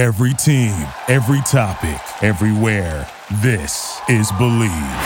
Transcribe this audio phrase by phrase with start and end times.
[0.00, 0.72] Every team,
[1.12, 3.04] every topic, everywhere.
[3.44, 5.04] This is Believe.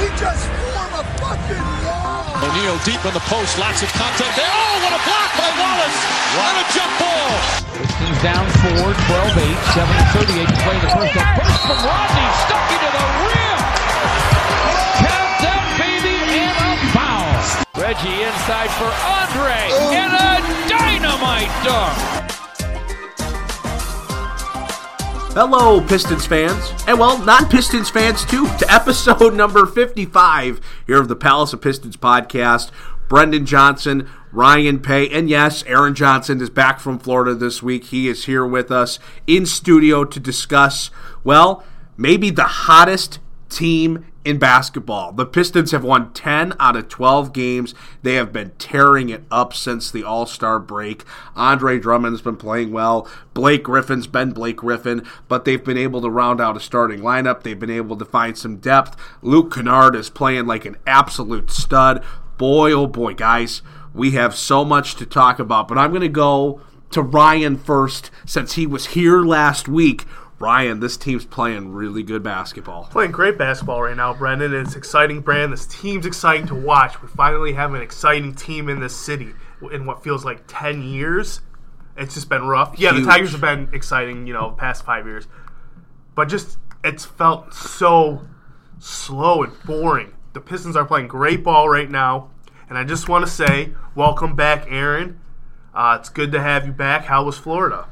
[0.00, 2.32] We just form a fucking wall.
[2.32, 4.48] O'Neal deep in the post, lots of contact there.
[4.48, 6.00] Oh, what a block by Wallace!
[6.32, 7.28] And a jump ball.
[7.76, 9.84] Pistons down four, 12 8, 7
[10.16, 11.12] 38 to play the first.
[11.12, 13.60] A burst from Rodney, stuck into the rim.
[15.04, 17.36] Count that baby and a foul.
[17.84, 19.92] Reggie inside for Andre oh.
[19.92, 20.40] and a
[20.72, 22.35] dynamite dunk.
[25.38, 31.08] Hello, Pistons fans, and well, non Pistons fans too, to episode number 55 here of
[31.08, 32.70] the Palace of Pistons podcast.
[33.06, 37.84] Brendan Johnson, Ryan Paye, and yes, Aaron Johnson is back from Florida this week.
[37.84, 40.90] He is here with us in studio to discuss,
[41.22, 41.62] well,
[41.98, 43.18] maybe the hottest
[43.50, 45.12] team in basketball.
[45.12, 47.74] The Pistons have won 10 out of 12 games.
[48.02, 51.04] They have been tearing it up since the All Star break.
[51.36, 53.08] Andre Drummond's been playing well.
[53.34, 57.44] Blake Griffin's been Blake Griffin, but they've been able to round out a starting lineup.
[57.44, 58.96] They've been able to find some depth.
[59.22, 62.04] Luke Kennard is playing like an absolute stud.
[62.36, 63.62] Boy, oh boy, guys,
[63.94, 68.10] we have so much to talk about, but I'm going to go to Ryan first
[68.26, 70.04] since he was here last week.
[70.38, 72.84] Ryan, this team's playing really good basketball.
[72.90, 74.54] Playing great basketball right now, Brendan.
[74.54, 75.52] It's exciting, Brand.
[75.52, 77.00] This team's exciting to watch.
[77.00, 79.32] We finally have an exciting team in this city
[79.72, 81.40] in what feels like 10 years.
[81.96, 82.74] It's just been rough.
[82.78, 83.04] Yeah, Huge.
[83.04, 85.26] the Tigers have been exciting, you know, past five years.
[86.14, 88.20] But just, it's felt so
[88.78, 90.12] slow and boring.
[90.34, 92.30] The Pistons are playing great ball right now.
[92.68, 95.18] And I just want to say, welcome back, Aaron.
[95.72, 97.06] Uh, it's good to have you back.
[97.06, 97.88] How was Florida?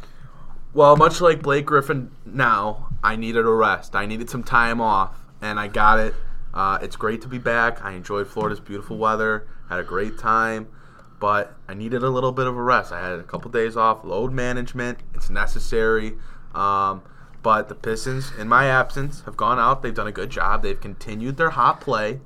[0.75, 3.95] Well, much like Blake Griffin now, I needed a rest.
[3.95, 6.15] I needed some time off, and I got it.
[6.53, 7.85] Uh, it's great to be back.
[7.85, 10.67] I enjoyed Florida's beautiful weather, had a great time,
[11.21, 12.91] but I needed a little bit of a rest.
[12.91, 14.99] I had a couple days off, load management.
[15.15, 16.15] It's necessary.
[16.57, 17.03] Um,
[17.45, 19.81] but the Pistons, in my absence, have gone out.
[19.81, 20.65] They've done a good job.
[20.65, 22.21] They've continued their hot play.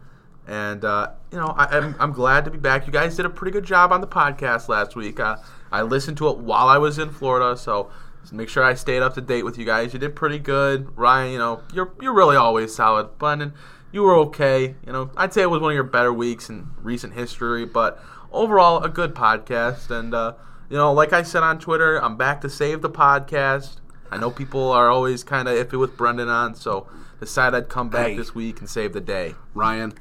[0.46, 2.86] And, uh, you know, I, I'm, I'm glad to be back.
[2.86, 5.20] You guys did a pretty good job on the podcast last week.
[5.20, 5.36] Uh,
[5.70, 7.90] I listened to it while I was in Florida, so
[8.28, 9.94] just make sure I stayed up to date with you guys.
[9.94, 10.94] You did pretty good.
[10.98, 13.16] Ryan, you know, you're, you're really always solid.
[13.16, 13.54] Brendan,
[13.90, 14.74] you were okay.
[14.86, 17.98] You know, I'd say it was one of your better weeks in recent history, but
[18.30, 19.90] overall, a good podcast.
[19.90, 20.34] And, uh,
[20.68, 23.76] you know, like I said on Twitter, I'm back to save the podcast.
[24.10, 26.86] I know people are always kind of iffy with Brendan on, so
[27.20, 28.16] decided I'd come back Hey.
[28.18, 29.36] this week and save the day.
[29.54, 29.94] Ryan,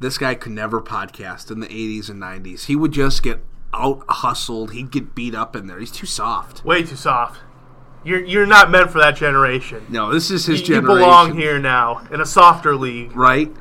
[0.00, 2.64] this guy could never podcast in the 80s and 90s.
[2.64, 3.44] He would just get
[3.74, 4.72] out hustled.
[4.72, 5.78] He'd get beat up in there.
[5.78, 6.64] He's too soft.
[6.64, 7.40] Way too soft.
[8.06, 9.84] You're, you're not meant for that generation.
[9.88, 13.16] No, this is his you, you belong here now in a softer league.
[13.16, 13.52] Right?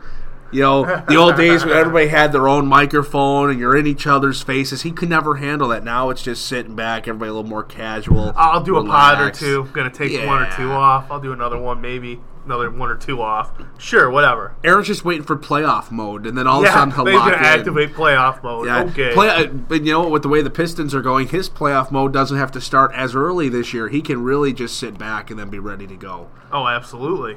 [0.52, 4.06] You know, the old days when everybody had their own microphone and you're in each
[4.06, 4.84] other's faces.
[4.84, 5.84] He could never handle that.
[5.84, 8.34] Now it's just sitting back, everybody a little more casual.
[8.36, 9.64] I'll do a pod or two.
[9.64, 11.10] I'm gonna take one or two off.
[11.10, 13.52] I'll do another one, maybe another one or two off.
[13.78, 14.56] Sure, whatever.
[14.64, 17.14] Aaron's just waiting for playoff mode, and then all of a Yeah, sudden he'll they're
[17.16, 17.44] lock gonna in.
[17.60, 18.68] activate playoff mode.
[18.68, 19.14] Yeah, Okay.
[19.14, 22.14] Play, uh, but you know, with the way the Pistons are going, his playoff mode
[22.14, 23.90] doesn't have to start as early this year.
[23.90, 26.30] He can really just sit back and then be ready to go.
[26.52, 27.36] oh, absolutely.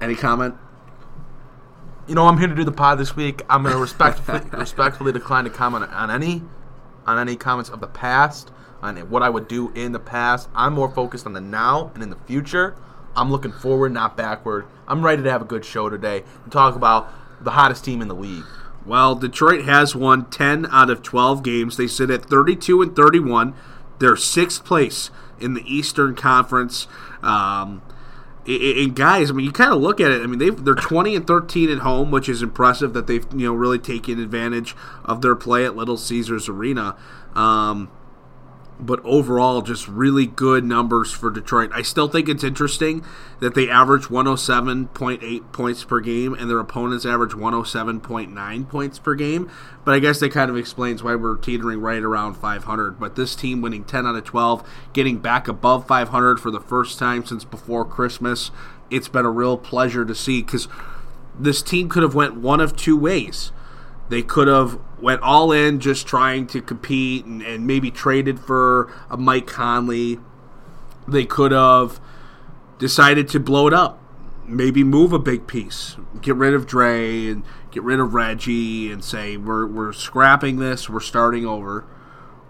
[0.00, 0.54] Any comment?
[2.06, 3.42] you know, I'm here to do the pod this week.
[3.48, 6.42] I'm going to respectfully, respectfully decline to comment on any,
[7.06, 8.50] on any comments of the past,
[8.82, 10.48] on what I would do in the past.
[10.52, 12.74] I'm more focused on the now and in the future.
[13.16, 14.66] I'm looking forward, not backward.
[14.86, 18.08] I'm ready to have a good show today and talk about the hottest team in
[18.08, 18.44] the league.
[18.86, 21.76] Well, Detroit has won 10 out of 12 games.
[21.76, 23.54] They sit at 32 and 31.
[23.98, 26.86] They're sixth place in the Eastern Conference.
[27.22, 27.82] Um,
[28.46, 30.22] and guys, I mean, you kind of look at it.
[30.22, 33.46] I mean, they've, they're 20 and 13 at home, which is impressive that they've you
[33.46, 36.96] know really taken advantage of their play at Little Caesars Arena.
[37.34, 37.90] Um,
[38.80, 41.70] but overall, just really good numbers for Detroit.
[41.72, 43.04] I still think it's interesting
[43.40, 49.50] that they average 107.8 points per game and their opponents average 107.9 points per game.
[49.84, 52.98] But I guess that kind of explains why we're teetering right around 500.
[52.98, 56.98] But this team winning 10 out of 12, getting back above 500 for the first
[56.98, 58.50] time since before Christmas,
[58.90, 60.68] it's been a real pleasure to see because
[61.38, 63.52] this team could have went one of two ways.
[64.10, 68.92] They could have went all in just trying to compete and, and maybe traded for
[69.08, 70.18] a Mike Conley.
[71.06, 72.00] They could have
[72.78, 74.02] decided to blow it up,
[74.44, 79.04] maybe move a big piece, get rid of Dre and get rid of Reggie and
[79.04, 81.86] say we're we're scrapping this, we're starting over.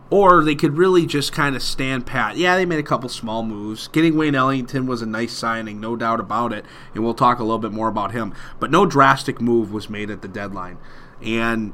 [0.08, 2.36] Or they could really just kind of stand pat.
[2.36, 3.86] Yeah, they made a couple small moves.
[3.86, 6.64] Getting Wayne Ellington was a nice signing, no doubt about it,
[6.94, 8.34] and we'll talk a little bit more about him.
[8.58, 10.78] But no drastic move was made at the deadline.
[11.22, 11.72] And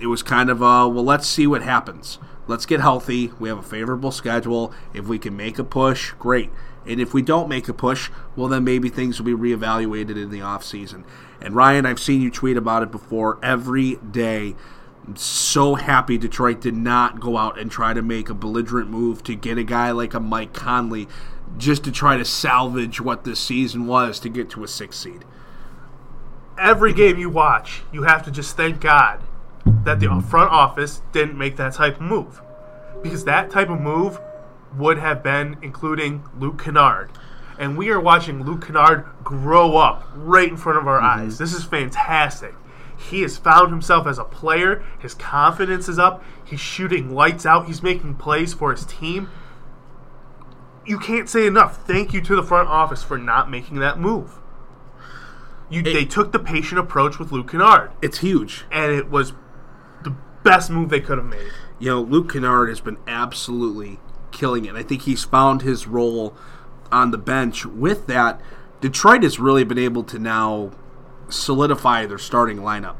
[0.00, 2.18] it was kind of a, well, let's see what happens.
[2.46, 3.30] let's get healthy.
[3.38, 4.72] We have a favorable schedule.
[4.92, 6.50] If we can make a push, great.
[6.86, 10.30] And if we don't make a push, well, then maybe things will be reevaluated in
[10.30, 11.04] the offseason.
[11.40, 14.56] And Ryan, I've seen you tweet about it before every day.
[15.06, 19.22] I'm so happy Detroit did not go out and try to make a belligerent move
[19.24, 21.08] to get a guy like a Mike Conley
[21.56, 25.24] just to try to salvage what this season was to get to a six seed.
[26.60, 29.22] Every game you watch, you have to just thank God
[29.64, 32.42] that the front office didn't make that type of move.
[33.02, 34.20] Because that type of move
[34.76, 37.12] would have been including Luke Kennard.
[37.58, 41.20] And we are watching Luke Kennard grow up right in front of our mm-hmm.
[41.20, 41.38] eyes.
[41.38, 42.54] This is fantastic.
[43.08, 44.84] He has found himself as a player.
[44.98, 46.22] His confidence is up.
[46.44, 47.66] He's shooting lights out.
[47.66, 49.30] He's making plays for his team.
[50.84, 51.86] You can't say enough.
[51.86, 54.39] Thank you to the front office for not making that move.
[55.70, 58.64] You, they took the patient approach with Luke Kennard, It's huge.
[58.72, 59.32] and it was
[60.02, 61.46] the best move they could have made.
[61.78, 63.98] you know, Luke Kennard has been absolutely
[64.32, 64.74] killing it.
[64.74, 66.34] I think he's found his role
[66.90, 67.64] on the bench.
[67.64, 68.40] With that,
[68.80, 70.72] Detroit has really been able to now
[71.28, 72.96] solidify their starting lineup.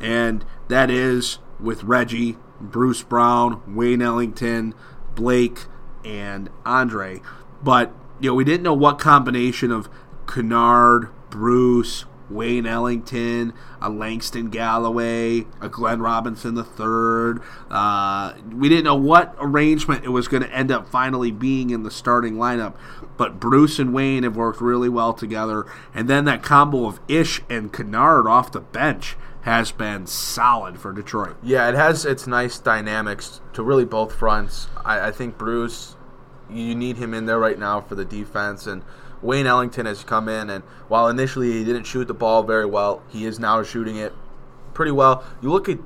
[0.00, 4.74] And that is with Reggie, Bruce Brown, Wayne Ellington,
[5.14, 5.64] Blake,
[6.04, 7.20] and Andre.
[7.62, 9.88] But, you know, we didn't know what combination of
[10.26, 17.42] Kennard, Bruce, Wayne Ellington, a Langston Galloway, a Glenn Robinson III.
[17.70, 21.82] Uh, we didn't know what arrangement it was going to end up finally being in
[21.82, 22.74] the starting lineup,
[23.18, 25.66] but Bruce and Wayne have worked really well together.
[25.92, 30.94] And then that combo of Ish and Kennard off the bench has been solid for
[30.94, 31.36] Detroit.
[31.42, 34.68] Yeah, it has its nice dynamics to really both fronts.
[34.86, 35.96] I, I think Bruce,
[36.50, 38.82] you need him in there right now for the defense, and
[39.22, 43.02] Wayne Ellington has come in, and while initially he didn't shoot the ball very well,
[43.08, 44.12] he is now shooting it
[44.74, 45.24] pretty well.
[45.40, 45.78] You look at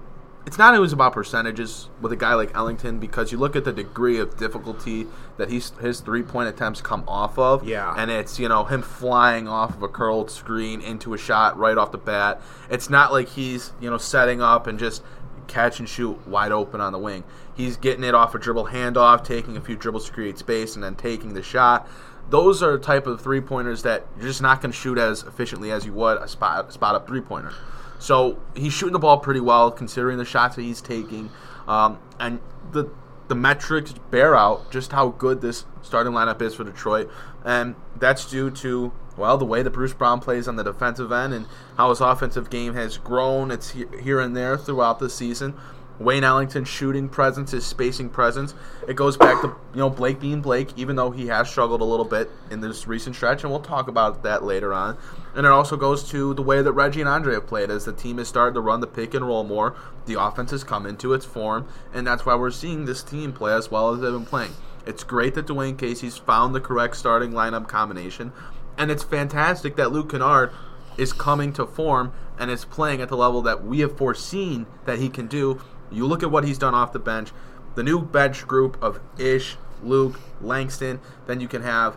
[0.46, 3.72] it's not always about percentages with a guy like Ellington because you look at the
[3.72, 5.06] degree of difficulty
[5.36, 7.62] that he's, his three point attempts come off of.
[7.62, 7.94] Yeah.
[7.96, 11.76] And it's, you know, him flying off of a curled screen into a shot right
[11.76, 12.40] off the bat.
[12.70, 15.02] It's not like he's, you know, setting up and just
[15.46, 17.24] catch and shoot wide open on the wing.
[17.54, 20.82] He's getting it off a dribble handoff, taking a few dribbles to create space, and
[20.82, 21.86] then taking the shot.
[22.30, 25.24] Those are the type of three pointers that you're just not going to shoot as
[25.24, 27.52] efficiently as you would a spot, a spot up three pointer.
[27.98, 31.30] So he's shooting the ball pretty well considering the shots that he's taking,
[31.68, 32.40] um, and
[32.72, 32.90] the
[33.28, 37.08] the metrics bear out just how good this starting lineup is for Detroit,
[37.44, 41.34] and that's due to well the way that Bruce Brown plays on the defensive end
[41.34, 41.46] and
[41.76, 43.50] how his offensive game has grown.
[43.50, 45.54] It's here and there throughout the season.
[46.00, 48.54] Wayne Ellington's shooting presence, his spacing presence.
[48.88, 51.84] It goes back to you know Blake being Blake, even though he has struggled a
[51.84, 54.96] little bit in this recent stretch, and we'll talk about that later on.
[55.34, 57.92] And it also goes to the way that Reggie and Andre have played as the
[57.92, 59.76] team has started to run the pick and roll more.
[60.06, 63.52] The offense has come into its form, and that's why we're seeing this team play
[63.52, 64.54] as well as they've been playing.
[64.86, 68.32] It's great that Dwane Casey's found the correct starting lineup combination,
[68.78, 70.50] and it's fantastic that Luke Kennard
[70.96, 74.98] is coming to form and is playing at the level that we have foreseen that
[74.98, 75.60] he can do.
[75.90, 77.30] You look at what he's done off the bench.
[77.74, 81.00] The new bench group of Ish, Luke, Langston.
[81.26, 81.96] Then you can have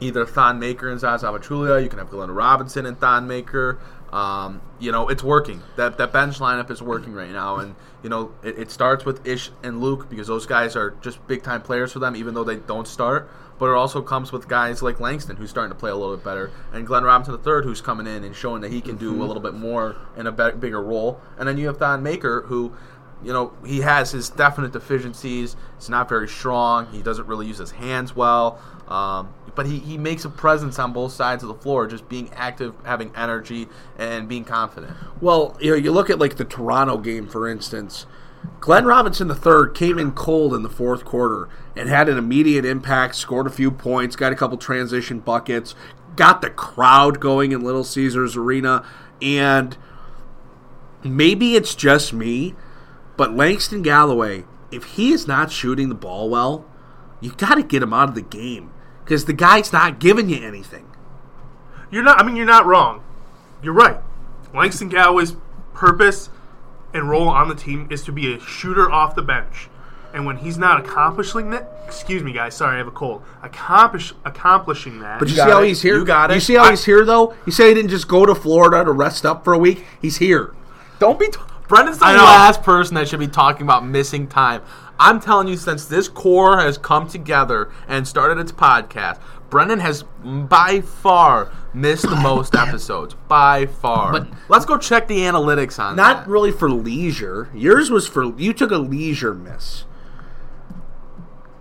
[0.00, 1.82] either Thon Maker and Zaza Pachulia.
[1.82, 3.78] You can have Glenn Robinson and Thon Maker.
[4.12, 5.62] Um, you know, it's working.
[5.76, 9.26] That that bench lineup is working right now, and you know it, it starts with
[9.26, 12.44] Ish and Luke because those guys are just big time players for them, even though
[12.44, 13.28] they don't start.
[13.58, 16.24] But it also comes with guys like Langston, who's starting to play a little bit
[16.24, 19.24] better, and Glenn Robinson III, who's coming in and showing that he can do a
[19.24, 21.20] little bit more in a be- bigger role.
[21.38, 22.74] And then you have Thon Maker, who
[23.22, 25.56] you know, he has his definite deficiencies.
[25.78, 26.86] He's not very strong.
[26.92, 28.60] He doesn't really use his hands well.
[28.88, 32.30] Um, but he, he makes a presence on both sides of the floor, just being
[32.34, 34.94] active, having energy, and being confident.
[35.20, 38.06] Well, you know, you look at like the Toronto game, for instance.
[38.60, 43.14] Glenn Robinson III came in cold in the fourth quarter and had an immediate impact,
[43.14, 45.74] scored a few points, got a couple transition buckets,
[46.16, 48.84] got the crowd going in Little Caesars Arena,
[49.22, 49.76] and
[51.04, 52.54] maybe it's just me,
[53.16, 56.64] but Langston Galloway, if he is not shooting the ball well,
[57.20, 58.72] you've got to get him out of the game
[59.04, 60.90] because the guy's not giving you anything.
[61.90, 62.20] You're not.
[62.20, 63.04] I mean, you're not wrong.
[63.62, 64.00] You're right.
[64.52, 65.36] Langston Galloway's
[65.72, 66.30] purpose
[66.94, 69.68] and role on the team is to be a shooter off the bench.
[70.14, 73.22] And when he's not accomplishing that, excuse me, guys, sorry, I have a cold.
[73.42, 75.18] Accomplish accomplishing that.
[75.18, 75.68] But you, got see how it.
[75.68, 75.98] he's here.
[75.98, 76.34] You got it.
[76.34, 77.34] You see how I- he's here though.
[77.44, 79.84] You say he didn't just go to Florida to rest up for a week.
[80.00, 80.54] He's here.
[80.98, 81.26] Don't be.
[81.26, 81.38] T-
[81.68, 84.62] Brendan's the last person that should be talking about missing time.
[85.00, 89.18] I'm telling you, since this core has come together and started its podcast,
[89.50, 93.14] Brendan has by far missed the most episodes.
[93.28, 94.12] By far.
[94.12, 96.02] But- let's go check the analytics on that.
[96.02, 96.30] Not that.
[96.30, 97.48] really for leisure.
[97.54, 99.84] Yours was for you took a leisure miss.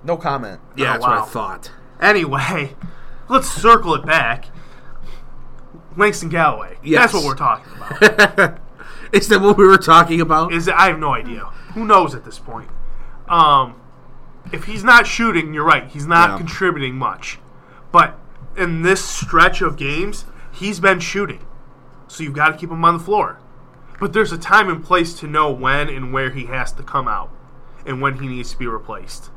[0.04, 0.62] No comment.
[0.76, 1.72] Yeah, Oh, that's what I thought.
[2.00, 2.76] Anyway,
[3.30, 4.46] let's circle it back.
[5.98, 6.78] Langston Galloway.
[6.84, 7.12] Yes.
[7.12, 8.60] That's what we're talking about.
[9.14, 10.52] Is that what we were talking about?
[10.54, 11.46] Is it, I have no idea.
[11.74, 12.70] Who knows at this point?
[13.30, 13.76] Um,
[14.52, 15.88] if he's not shooting, you're right.
[15.88, 16.38] He's not Yeah.
[16.38, 17.40] contributing much.
[17.96, 18.20] But
[18.58, 21.40] in this stretch of games, he's been shooting.
[22.10, 23.40] So you've got to keep him on the floor.
[24.02, 27.08] But there's a time and place to know when and where he has to come
[27.08, 27.32] out
[27.86, 29.30] and when he needs to be replaced.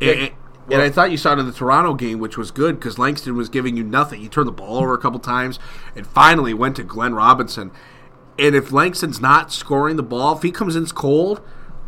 [0.00, 0.32] And,
[0.72, 3.36] and I thought you saw it in the Toronto game, which was good because Langston
[3.36, 4.20] was giving you nothing.
[4.20, 5.60] He turned the ball over a couple times
[5.94, 7.70] and finally went to Glenn Robinson.
[8.40, 11.40] And if Langston's not scoring the ball, if he comes in cold,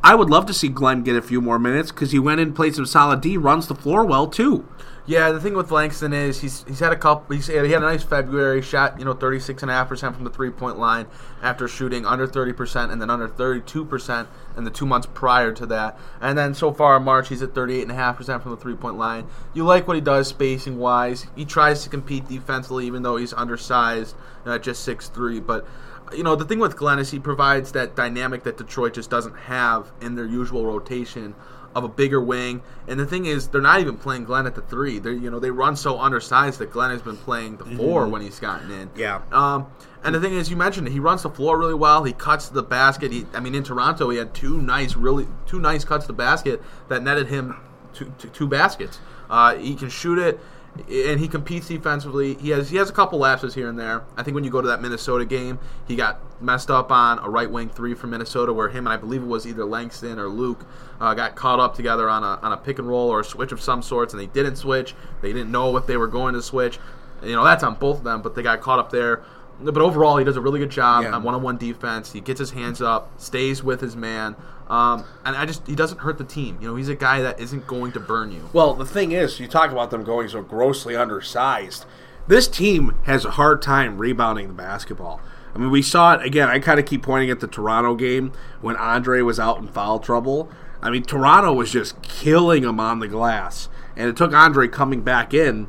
[0.05, 2.53] I would love to see Glenn get a few more minutes because he went in,
[2.53, 4.69] played some solid D, runs the floor well too.
[5.05, 7.35] Yeah, the thing with Langston is he's he's had a couple.
[7.35, 8.63] He's he had a nice February.
[8.63, 11.07] Shot you know thirty six and a half percent from the three point line
[11.43, 15.09] after shooting under thirty percent and then under thirty two percent in the two months
[15.13, 15.99] prior to that.
[16.21, 18.53] And then so far in March he's at thirty eight and a half percent from
[18.53, 19.27] the three point line.
[19.55, 21.27] You like what he does spacing wise.
[21.35, 24.15] He tries to compete defensively even though he's undersized,
[24.47, 25.41] uh, just six three.
[25.41, 25.67] But
[26.15, 29.37] you know the thing with Glenn is he provides that dynamic that Detroit just doesn't
[29.37, 31.35] have in their usual rotation
[31.75, 32.63] of a bigger wing.
[32.87, 34.99] And the thing is, they're not even playing Glenn at the three.
[34.99, 38.23] They you know they run so undersized that Glenn has been playing the 4 when
[38.23, 38.91] he's gotten in.
[38.97, 39.23] Yeah.
[39.31, 39.67] Um,
[40.05, 42.03] and the thing is, you mentioned it, he runs the floor really well.
[42.03, 43.13] He cuts the basket.
[43.13, 46.17] He, I mean, in Toronto, he had two nice, really two nice cuts to the
[46.17, 47.57] basket that netted him
[47.95, 48.99] two, two, two baskets.
[49.31, 50.41] Uh, he can shoot it,
[50.89, 52.35] and he competes defensively.
[52.35, 54.05] He has he has a couple lapses here and there.
[54.17, 57.29] I think when you go to that Minnesota game, he got messed up on a
[57.29, 60.29] right wing three from Minnesota, where him and I believe it was either Langston or
[60.29, 60.65] Luke
[61.01, 63.53] uh, got caught up together on a on a pick and roll or a switch
[63.53, 64.95] of some sorts, and they didn't switch.
[65.21, 66.79] They didn't know if they were going to switch.
[67.23, 69.23] You know that's on both of them, but they got caught up there.
[69.61, 71.13] But overall, he does a really good job Yeah.
[71.13, 72.11] on one-on-one defense.
[72.13, 74.35] He gets his hands up, stays with his man,
[74.73, 76.57] um, and I just he doesn't hurt the team.
[76.59, 78.49] You know, he's a guy that isn't going to burn you.
[78.55, 81.85] Well, the thing is, you talk about them going so grossly undersized.
[82.27, 85.21] This team has a hard time rebounding the basketball.
[85.55, 86.49] I mean, we saw it again.
[86.49, 89.99] I kind of keep pointing at the Toronto game when Andre was out in foul
[89.99, 90.51] trouble.
[90.81, 95.03] I mean, Toronto was just killing him on the glass, and it took Andre coming
[95.03, 95.69] back in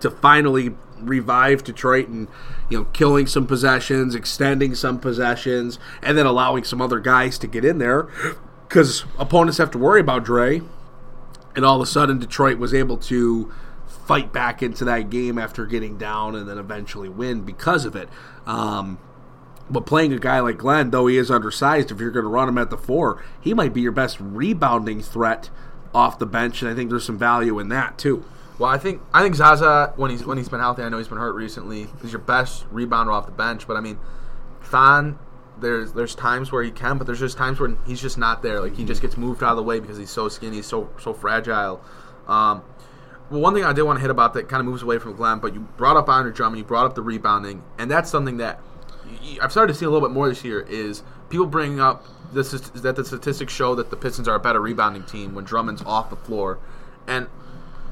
[0.00, 0.74] to finally
[1.08, 2.28] revive Detroit and
[2.68, 7.46] you know killing some possessions, extending some possessions, and then allowing some other guys to
[7.46, 8.08] get in there
[8.68, 10.62] because opponents have to worry about Dre.
[11.54, 13.52] And all of a sudden, Detroit was able to
[13.86, 18.08] fight back into that game after getting down and then eventually win because of it.
[18.46, 18.98] Um,
[19.70, 22.48] but playing a guy like Glenn, though he is undersized, if you're going to run
[22.48, 25.50] him at the four, he might be your best rebounding threat
[25.94, 28.24] off the bench, and I think there's some value in that too.
[28.58, 31.08] Well, I think I think Zaza when he's when he's been healthy, I know he's
[31.08, 31.88] been hurt recently.
[32.02, 33.98] Is your best rebounder off the bench, but I mean,
[34.62, 35.18] Thon.
[35.60, 38.58] There's there's times where he can, but there's just times where he's just not there.
[38.58, 40.90] Like he just gets moved out of the way because he's so skinny, he's so
[40.98, 41.80] so fragile.
[42.26, 42.62] Um,
[43.30, 45.14] well, one thing I did want to hit about that kind of moves away from
[45.14, 48.38] Glenn, but you brought up Andre Drummond, you brought up the rebounding, and that's something
[48.38, 48.60] that
[49.40, 50.60] I've started to see a little bit more this year.
[50.60, 54.40] Is people bringing up this is that the statistics show that the Pistons are a
[54.40, 56.58] better rebounding team when Drummond's off the floor,
[57.06, 57.28] and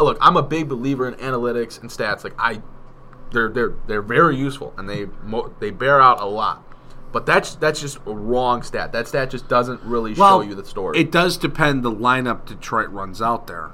[0.04, 2.24] look, I'm a big believer in analytics and stats.
[2.24, 2.62] Like I,
[3.32, 6.64] they're they're they're very useful and they mo- they bear out a lot.
[7.12, 8.92] But that's that's just a wrong stat.
[8.92, 10.98] That stat just doesn't really show you the story.
[10.98, 13.72] It does depend the lineup Detroit runs out there.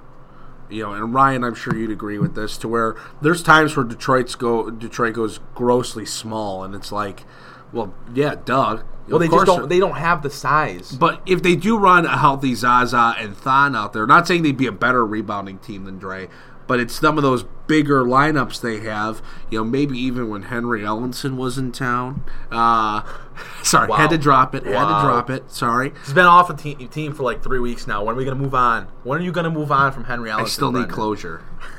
[0.69, 3.85] You know, and Ryan, I'm sure you'd agree with this, to where there's times where
[3.85, 7.25] Detroit's go Detroit goes grossly small, and it's like,
[7.73, 8.85] well, yeah, Doug.
[9.09, 10.93] Well, they just don't they don't have the size.
[10.93, 14.57] But if they do run a healthy Zaza and Thon out there, not saying they'd
[14.57, 16.29] be a better rebounding team than Dre,
[16.67, 19.23] but it's some of those bigger lineups they have.
[19.51, 22.25] You know, maybe even when Henry Ellenson was in town.
[22.51, 23.03] Uh,
[23.63, 23.97] sorry, Wow.
[23.97, 24.65] had to drop it.
[24.65, 25.01] Had Wow.
[25.03, 25.51] to drop it.
[25.53, 25.93] Sorry.
[26.05, 28.03] He's been off the te- team for like three weeks now.
[28.05, 28.89] When are we going to move on?
[29.05, 30.45] When are you going to move on from Henry Allen?
[30.45, 31.43] I still need closure.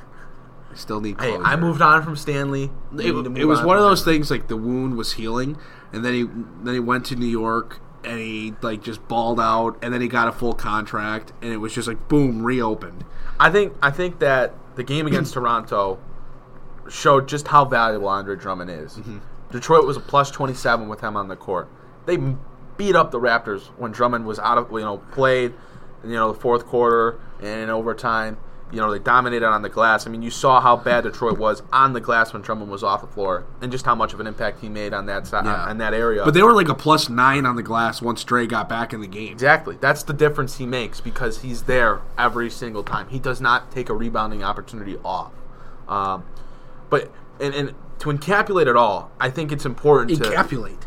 [0.77, 1.35] Still need Hey.
[1.35, 2.71] I moved on from Stanley.
[2.91, 5.13] You need to It, it was on one of those things like the wound was
[5.13, 5.57] healing,
[5.91, 6.23] and then he
[6.63, 10.07] then he went to New York and he like just balled out, and then he
[10.07, 13.03] got a full contract, and it was just like boom, reopened.
[13.39, 15.99] I think I think that the game against Toronto
[16.89, 18.95] showed just how valuable Andre Drummond is.
[18.95, 19.17] Mm-hmm.
[19.51, 21.69] Detroit was a plus twenty seven with him on the court.
[22.05, 22.17] They
[22.77, 25.53] beat up the Raptors when Drummond was out of you know played,
[26.03, 28.37] you know the fourth quarter and in overtime.
[28.71, 30.05] You know they dominated on the glass.
[30.05, 33.01] I mean you saw how bad Detroit was on the glass when Drummond was off
[33.01, 35.65] the floor, and just how much of an impact he made on that side Yeah.
[35.69, 36.25] on, that area.
[36.25, 38.99] But they were like a plus nine on the glass once Dre got back in
[38.99, 39.31] the game.
[39.31, 39.77] Exactly.
[39.79, 43.07] That's the difference he makes because he's there every single time.
[43.09, 45.31] He does not take a rebounding opportunity off.
[45.87, 46.25] Um,
[46.89, 47.09] but
[47.39, 50.83] and, and to encapsulate it all, I think it's important to Encapsulate.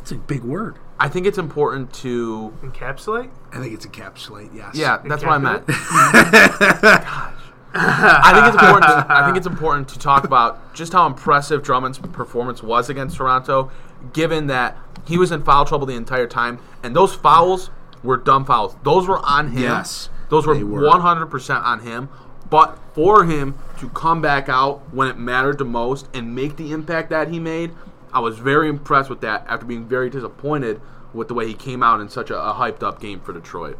[0.00, 0.76] It's a big word.
[0.98, 2.56] I think it's important to.
[2.62, 3.30] Encapsulate?
[3.52, 4.54] I think it's encapsulate.
[4.54, 4.76] Yes.
[4.76, 5.66] Yeah, that's what I meant.
[5.66, 7.40] Encapsulate?
[7.76, 8.84] I think it's important.
[8.84, 13.16] To, I think it's important to talk about just how impressive Drummond's performance was against
[13.16, 13.70] Toronto,
[14.12, 17.70] given that he was in foul trouble the entire time, and those fouls
[18.04, 18.76] were dumb fouls.
[18.84, 19.62] Those were on him.
[19.62, 20.86] Yes, those were were.
[20.86, 22.08] one hundred percent on him.
[22.48, 26.70] But for him to come back out when it mattered the most and make the
[26.70, 27.72] impact that he made,
[28.14, 29.44] I was very impressed with that.
[29.48, 30.80] After being very disappointed
[31.12, 33.78] with the way he came out in such a, a hyped up game for Detroit.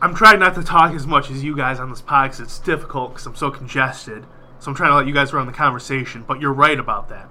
[0.00, 2.58] I'm trying not to talk as much as you guys on this pod because it's
[2.58, 4.26] difficult because I'm so congested.
[4.58, 6.24] So I'm trying to let you guys run the conversation.
[6.26, 7.28] But you're right about that.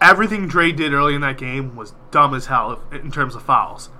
[0.00, 3.90] Everything Dre did early in that game was dumb as hell in terms of fouls.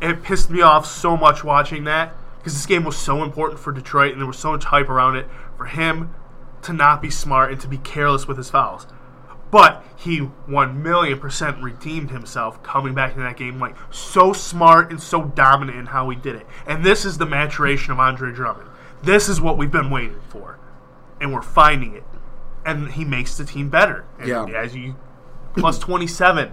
[0.00, 3.72] It pissed me off so much watching that because this game was so important for
[3.72, 6.14] Detroit and there was so much hype around it for him
[6.62, 8.86] to not be smart and to be careless with his fouls.
[9.50, 14.90] But he one million percent redeemed himself coming back in that game like so smart
[14.90, 16.46] and so dominant in how he did it.
[16.66, 18.68] And this is the maturation of Andre Drummond.
[19.02, 20.58] This is what we've been waiting for.
[21.20, 22.04] And we're finding it.
[22.64, 24.04] And he makes the team better.
[24.18, 24.44] And Yeah.
[24.46, 24.96] as you
[25.56, 26.52] plus twenty seven,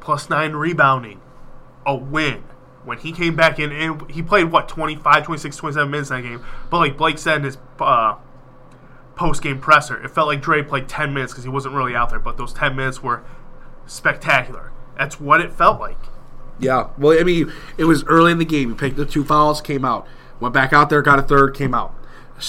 [0.00, 1.20] plus nine rebounding,
[1.86, 2.44] a win.
[2.84, 6.22] When he came back in and he played what 25, 26, 27 minutes in that
[6.28, 6.42] game.
[6.70, 8.14] But like Blake said in his uh,
[9.20, 10.02] post game presser.
[10.02, 12.54] It felt like Dre played 10 minutes because he wasn't really out there, but those
[12.54, 13.22] 10 minutes were
[13.86, 14.72] spectacular.
[14.96, 15.98] That's what it felt like.
[16.58, 16.88] Yeah.
[16.96, 18.70] Well, I mean, it was early in the game.
[18.70, 20.08] He picked the two fouls, came out,
[20.40, 21.94] went back out there, got a third, came out.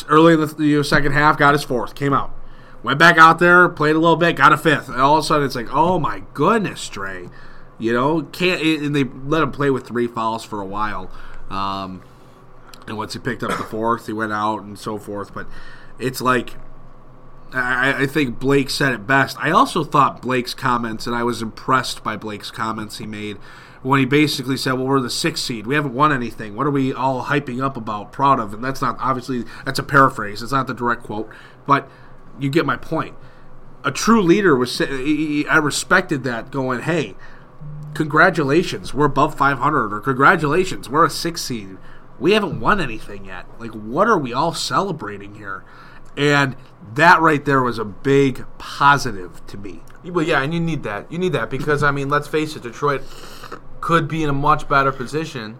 [0.08, 2.34] Early in the you know, second half, got his fourth, came out.
[2.84, 4.88] Went back out there, played a little bit, got a fifth.
[4.88, 7.28] And all of a sudden, it's like, oh my goodness, Dre.
[7.80, 8.62] You know, can't.
[8.62, 11.12] And they let him play with three fouls for a while.
[11.50, 12.02] Um,
[12.88, 15.34] and once he picked up the fourth, he went out and so forth.
[15.34, 15.48] But
[16.02, 16.56] it's like
[17.54, 19.38] I, I think Blake said it best.
[19.40, 23.38] I also thought Blake's comments, and I was impressed by Blake's comments he made
[23.82, 25.68] when he basically said, "Well, we're the sixth seed.
[25.68, 26.56] We haven't won anything.
[26.56, 29.84] What are we all hyping up about, proud of?" And that's not obviously that's a
[29.84, 30.42] paraphrase.
[30.42, 31.30] It's not the direct quote,
[31.66, 31.90] but
[32.40, 33.16] you get my point.
[33.84, 34.80] A true leader was.
[34.82, 36.52] I respected that.
[36.52, 37.16] Going, hey,
[37.94, 41.78] congratulations, we're above 500, or congratulations, we're a sixth seed.
[42.20, 43.48] We haven't won anything yet.
[43.60, 45.64] Like, what are we all celebrating here?
[46.18, 46.56] And
[46.94, 49.82] that right there was a big positive to me.
[50.04, 51.12] Well, yeah, and you need that.
[51.12, 53.04] You need that because I mean, let's face it, Detroit
[53.82, 55.60] could be in a much better position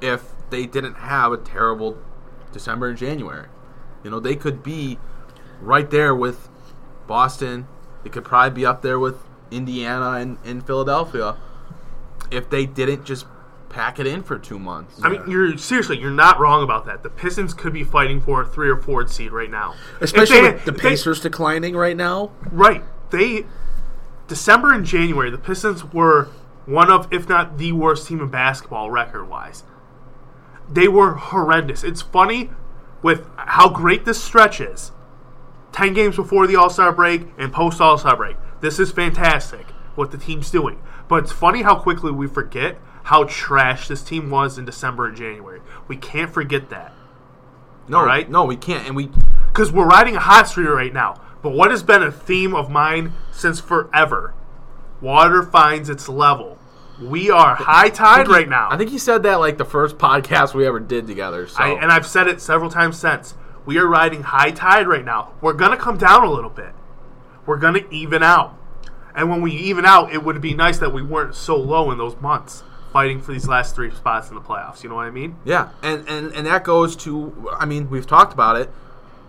[0.00, 1.98] if they didn't have a terrible
[2.52, 3.48] December and January.
[4.02, 4.98] You know, they could be
[5.60, 6.48] right there with
[7.06, 7.66] Boston.
[8.04, 9.16] They could probably be up there with
[9.50, 11.36] Indiana and, and Philadelphia
[12.30, 13.26] if they didn't just
[13.78, 15.00] pack it in for two months.
[15.04, 17.04] I mean, you're seriously, you're not wrong about that.
[17.04, 20.52] The Pistons could be fighting for a three or four seed right now, Especially they-
[20.52, 22.32] with the if they- Pacers declining right now.
[22.50, 22.82] Right.
[23.10, 23.46] They
[24.26, 26.26] December and January, the Pistons were
[26.66, 29.62] one of, if not the worst team in basketball record wise.
[30.68, 31.84] They were horrendous.
[31.84, 32.50] It's funny
[33.00, 34.90] with how great this stretch is.
[35.70, 38.36] Ten games before the All Star break and post All Star break.
[38.60, 40.82] This is fantastic what the team's doing.
[41.06, 42.76] But it's funny how quickly we forget
[43.08, 45.62] how trash this team was in December and January.
[45.88, 46.92] We can't forget that.
[47.88, 48.28] no, right.
[48.28, 48.86] no, we can't.
[48.86, 49.08] And we
[49.46, 51.18] because we're riding a hot streak right now.
[51.42, 54.34] But what has been a theme of mine since forever?
[55.00, 56.58] Water finds its level.
[57.00, 58.68] We are high tide right now.
[58.70, 61.46] I think you said that like the first podcast we ever did together.
[61.46, 63.32] So I, and I've said it several times since.
[63.64, 65.32] We are riding high tide right now.
[65.40, 66.74] We're gonna come down a little bit.
[67.46, 68.54] We're gonna even out.
[69.14, 71.96] And when we even out, it would be nice that we weren't so low in
[71.96, 72.64] those months,
[72.98, 74.82] fighting for these last three spots in the playoffs.
[74.82, 75.36] You know what I mean?
[75.44, 78.70] Yeah, and, and and that goes to I mean we've talked about it.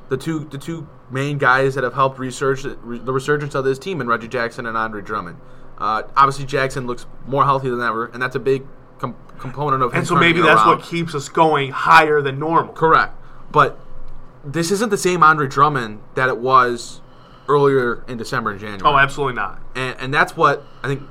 [0.10, 4.02] The two the two main guys that have helped research the resurgence of this team,
[4.02, 5.38] and Reggie Jackson and Andre Drummond.
[5.78, 8.66] Uh, obviously, Jackson looks more healthy than ever, and that's a big
[8.98, 9.94] com- component of.
[9.94, 10.80] And so maybe that's around.
[10.80, 12.74] what keeps us going higher than normal.
[12.74, 13.14] correct.
[13.52, 13.80] But
[14.44, 17.02] this isn't the same Andre Drummond that it was
[17.48, 18.82] earlier in December and January.
[18.84, 19.62] Oh, absolutely not.
[19.76, 21.04] and and that's what I think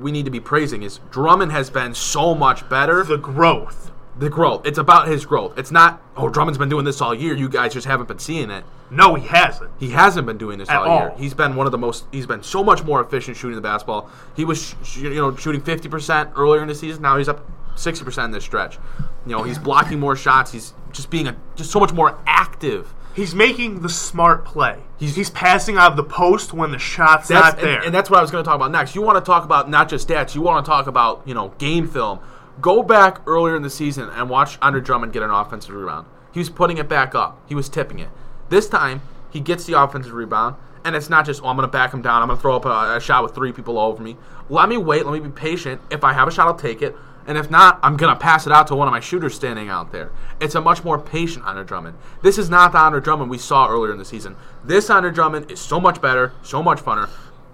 [0.00, 3.04] we need to be praising is Drummond has been so much better.
[3.04, 3.90] The growth.
[4.18, 4.66] the growth.
[4.66, 5.58] It's about his growth.
[5.58, 7.34] It's not, oh, Drummond's been doing this all year.
[7.34, 8.64] You guys just haven't been seeing it.
[8.90, 9.70] No, he hasn't.
[9.78, 11.10] He hasn't been doing this At all, year.
[11.10, 11.16] all.
[11.16, 12.04] He's been one of the most.
[12.12, 14.10] He's been so much more efficient shooting the basketball.
[14.34, 17.00] He was, sh- you know, shooting fifty percent earlier in the season.
[17.02, 18.78] Now he's up sixty percent in this stretch.
[19.26, 20.50] You know, he's blocking more shots.
[20.52, 22.92] He's just being a just so much more active.
[23.20, 24.78] He's making the smart play.
[24.96, 27.82] He's, he's passing out of the post when the shot's not and- there.
[27.82, 28.94] And, that's what I was going to talk about next.
[28.94, 30.34] You want to talk about not just stats.
[30.34, 32.20] You want to talk about you know game film.
[32.62, 36.06] Go back earlier in the season and watch Andre Drummond get an offensive rebound.
[36.32, 37.38] He was putting it back up.
[37.46, 38.08] He was tipping it.
[38.48, 41.70] This time he gets the offensive rebound, and it's not just, oh, I'm going to
[41.70, 42.22] back him down.
[42.22, 44.16] I'm going to throw up a, a shot with three people all over me.
[44.48, 45.04] Let me wait.
[45.04, 45.82] Let me be patient.
[45.90, 46.96] If I have a shot, I'll take it.
[47.26, 49.68] And if not, I'm going to pass it out to one of my shooters standing
[49.68, 50.10] out there.
[50.40, 51.96] It's a much more patient Andre Drummond.
[52.22, 54.36] This is not the Andre Drummond we saw earlier in the season.
[54.64, 57.08] This Andre Drummond is so much better, so much funner.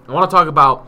[0.08, 0.86] I want to talk about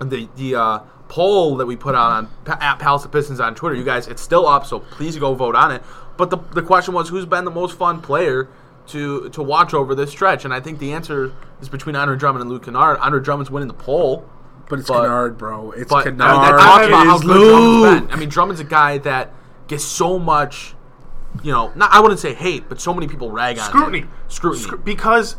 [0.00, 3.74] the the uh, poll that we put out on at Palace of Pistons on Twitter.
[3.74, 5.82] You guys, it's still up, so please go vote on it.
[6.16, 8.48] But the, the question was, who's been the most fun player
[8.88, 10.44] to to watch over this stretch?
[10.44, 12.98] And I think the answer is between Andre Drummond and Luke Kennard.
[12.98, 14.28] Andre Drummond's winning the poll.
[14.68, 15.70] But it's But- Kennard, bro.
[15.72, 16.20] It's But Kennard.
[16.20, 18.02] I mean, that talks about It how is good Drummond's Luke.
[18.08, 18.12] been.
[18.12, 19.32] I mean, Drummond's a guy that
[19.66, 20.74] gets so much,
[21.42, 24.00] you know, not I wouldn't say hate, but so many people rag on Scrutiny.
[24.00, 24.10] him.
[24.28, 24.64] Scrutiny.
[24.64, 25.36] Scru- because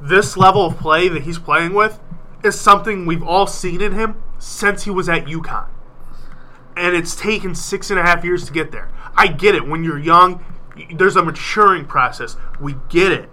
[0.00, 1.98] this level of play that he's playing with
[2.44, 5.66] is something we've all seen in him since he was at UConn.
[6.76, 8.88] And it's taken six and a half years to get there.
[9.16, 9.66] I get it.
[9.66, 10.44] When you're young,
[10.94, 12.36] there's a maturing process.
[12.60, 13.28] We get it.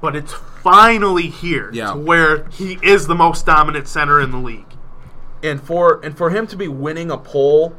[0.00, 1.92] But it's finally here Yeah.
[1.92, 4.75] to where he is the most dominant center in the league.
[5.42, 7.74] And for and for him to be winning a poll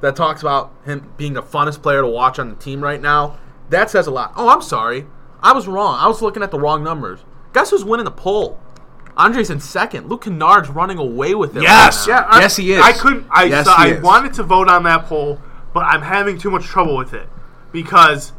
[0.00, 3.38] that talks about him being the funnest player to watch on the team right now,
[3.70, 4.32] that says a lot.
[4.36, 5.06] Oh, I'm sorry,
[5.40, 5.98] I was wrong.
[6.00, 7.20] I was looking at the wrong numbers.
[7.52, 8.60] Guess who's winning the poll?
[9.16, 10.08] Andre's in second.
[10.10, 11.62] Luke Kennard's running away with it.
[11.62, 12.20] Yes, right.
[12.20, 12.82] Yeah, I- Yes, he is.
[12.82, 13.26] I couldn't.
[13.30, 14.02] I Yes, so he I is.
[14.02, 15.40] wanted to vote on that poll,
[15.72, 17.26] but I'm having too much trouble with it
[17.72, 18.32] because,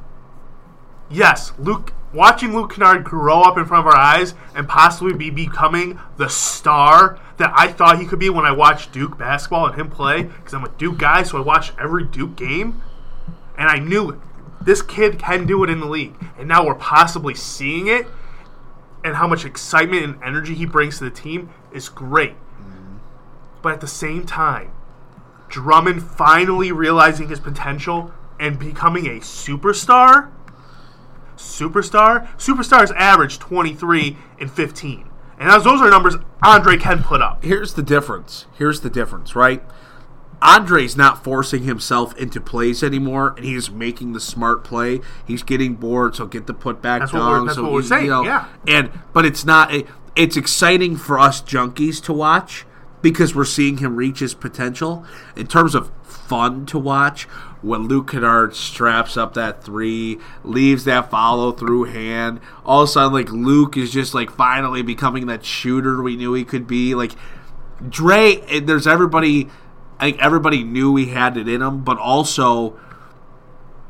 [1.10, 1.94] yes, Luke.
[2.14, 6.30] Watching Luke Kennard grow up in front of our eyes and possibly be becoming the
[6.30, 10.24] star that I thought he could be when I watched Duke basketball and him play,
[10.24, 12.82] because I'm a Duke guy, so I watch every Duke game,
[13.58, 14.20] and I knew it.
[14.62, 18.08] This kid can do it in the league, and now we're possibly seeing it,
[19.04, 22.34] and how much excitement and energy he brings to the team is great.
[22.34, 22.98] Mm-hmm.
[23.62, 24.72] But at the same time,
[25.48, 30.32] Drummond finally realizing his potential and becoming a superstar.
[31.38, 32.28] Superstar?
[32.38, 35.07] Superstars average 23 and 15.
[35.40, 37.44] And as those are numbers Andre can put up.
[37.44, 38.46] Here's the difference.
[38.58, 39.64] Here's the difference, right?
[40.42, 45.02] Andre's not forcing himself into plays anymore, and he's making the smart play.
[45.26, 47.82] He's getting bored, so get the put back That's what we're- that's so what we're
[47.82, 48.46] saying, you know, yeah.
[48.68, 49.72] And but it's not.
[50.16, 52.66] It's exciting for us junkies to watch
[53.02, 55.04] because we're seeing him reach his potential.
[55.36, 57.28] In terms of fun to watch,
[57.62, 62.92] when Luke Kennard straps up that three, leaves that follow through hand, all of a
[62.92, 66.96] sudden, like Luke is just like finally becoming that shooter we knew he could be.
[66.96, 67.14] Like
[67.88, 69.50] Dre, eh, there's everybody.
[70.00, 72.80] I think everybody knew he had it in him, but also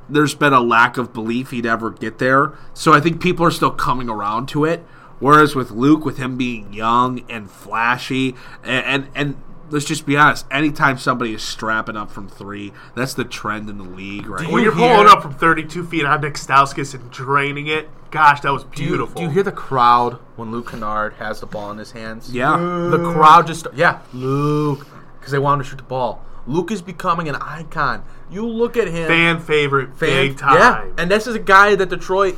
[0.09, 2.53] there's been a lack of belief he'd ever get there.
[2.73, 4.85] So I think people are still coming around to it.
[5.19, 10.17] Whereas with Luke, with him being young and flashy, and and, and let's just be
[10.17, 14.47] honest, anytime somebody is strapping up from three, that's the trend in the league right
[14.47, 14.63] When now.
[14.63, 18.63] you're pulling up from 32 feet on Nick Stauskas and draining it, gosh, that was
[18.63, 19.15] Do you, beautiful.
[19.15, 22.33] do you hear the crowd when Luke Kennard has the ball in his hands?
[22.33, 22.57] Yeah.
[22.91, 24.87] The crowd just yeah, Luke,
[25.19, 26.23] because they want him to shoot the ball.
[26.45, 28.05] Luke is becoming an icon.
[28.31, 30.55] You look at him, Fan favorite, fan- big time.
[30.57, 32.37] Yeah, and this is a guy that Detroit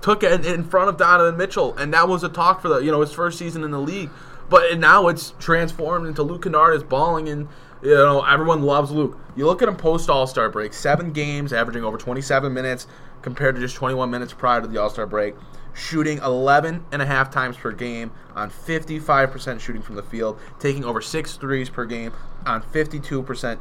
[0.00, 2.90] took in, in front of Donovan Mitchell, and that was a talk for the you
[2.90, 4.08] know his first season in the league.
[4.48, 7.48] But now it's transformed into Luke Kennard is balling, and
[7.82, 9.18] you know everyone loves Luke.
[9.34, 12.86] You look at him post All Star break, seven games, averaging over 27 minutes
[13.22, 15.34] compared to just 21 minutes prior to the All Star break,
[15.74, 20.84] shooting 11 and a half times per game on 55% shooting from the field, taking
[20.84, 22.12] over six threes per game
[22.46, 23.58] on 52%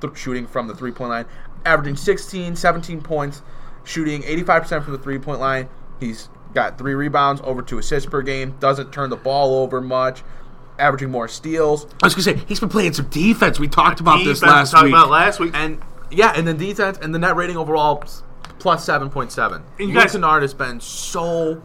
[0.00, 1.26] th- shooting from the three point line,
[1.64, 3.42] averaging 16, 17 points,
[3.84, 5.68] shooting 85% from the three point line.
[6.00, 10.22] He's got three rebounds, over two assists per game, doesn't turn the ball over much,
[10.78, 11.86] averaging more steals.
[12.02, 13.58] I was gonna say he's been playing some defense.
[13.58, 14.92] We talked about this Defense we last talked week.
[14.94, 15.52] about last week.
[15.54, 15.80] And
[16.10, 18.22] yeah, and the defense and the net rating overall s-
[18.58, 19.54] plus 7.7.
[19.56, 21.62] And you Luke guys- Kennard has been so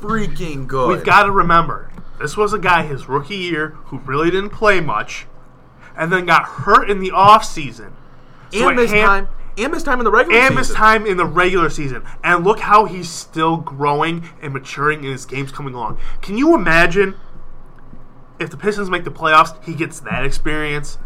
[0.00, 0.88] freaking good.
[0.88, 4.80] We've got to remember, this was a guy his rookie year who really didn't play
[4.80, 5.26] much,
[5.96, 7.94] and then got hurt in the off season,
[8.52, 9.28] and missed time.
[9.58, 10.56] And missed time in the regular and season.
[10.56, 12.04] missed time in the regular season.
[12.22, 15.98] And look how he's still growing and maturing in his games coming along.
[16.22, 17.14] Can you imagine
[18.38, 20.98] if the Pistons make the playoffs, he gets that experience,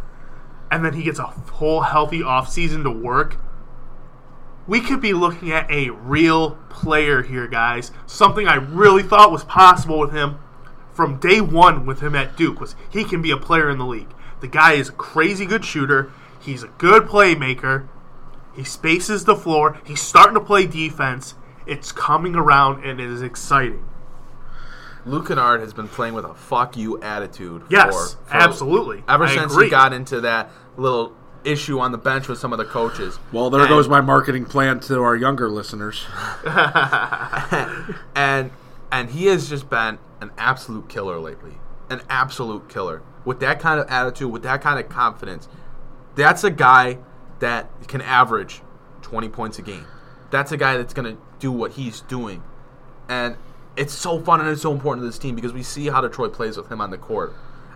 [0.71, 3.39] and then he gets a whole healthy offseason to work?
[4.67, 7.91] We could be looking at a real player here, guys.
[8.07, 10.39] Something I really thought was possible with him
[10.93, 13.87] from day one with him at Duke was he can be a player in the
[13.87, 14.15] league.
[14.41, 16.13] The guy is a crazy good shooter.
[16.41, 17.89] He's a good playmaker.
[18.55, 19.79] He spaces the floor.
[19.85, 21.35] He's starting to play defense.
[21.67, 23.89] It's coming around and it is exciting.
[25.05, 27.65] Luke Kennard has been playing with a "fuck you" attitude.
[27.69, 29.03] Yes, for, for- absolutely.
[29.09, 29.65] Ever I since agree.
[29.65, 33.19] he got into that little issue on the bench with some of the coaches.
[33.33, 36.07] well, there And- goes my marketing plan to our younger listeners.
[38.15, 38.51] and
[38.91, 41.55] and he has just been an absolute killer lately.
[41.91, 43.03] An absolute killer.
[43.25, 45.49] With that kind of attitude, with that kind of confidence,
[46.15, 46.99] that's a guy
[47.43, 48.63] that can average
[49.03, 49.85] 20 points a game.
[50.31, 52.41] That's a guy that's going to do what he's doing.
[53.09, 53.37] And
[53.77, 56.33] it's so fun and it's so important to this team because we see how Detroit
[56.33, 57.35] plays with him on the court.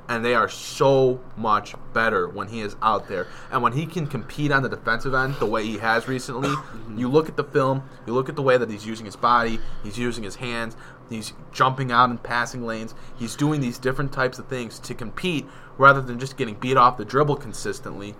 [0.08, 3.26] And they are so much better when he is out there.
[3.50, 6.54] And when he can compete on the defensive end the way he has recently,
[6.96, 9.58] you look at the film, you look at the way that he's using his body,
[9.82, 10.76] he's using his hands,
[11.10, 15.44] he's jumping out in passing lanes, he's doing these different types of things to compete
[15.76, 18.14] rather than just getting beat off the dribble consistently.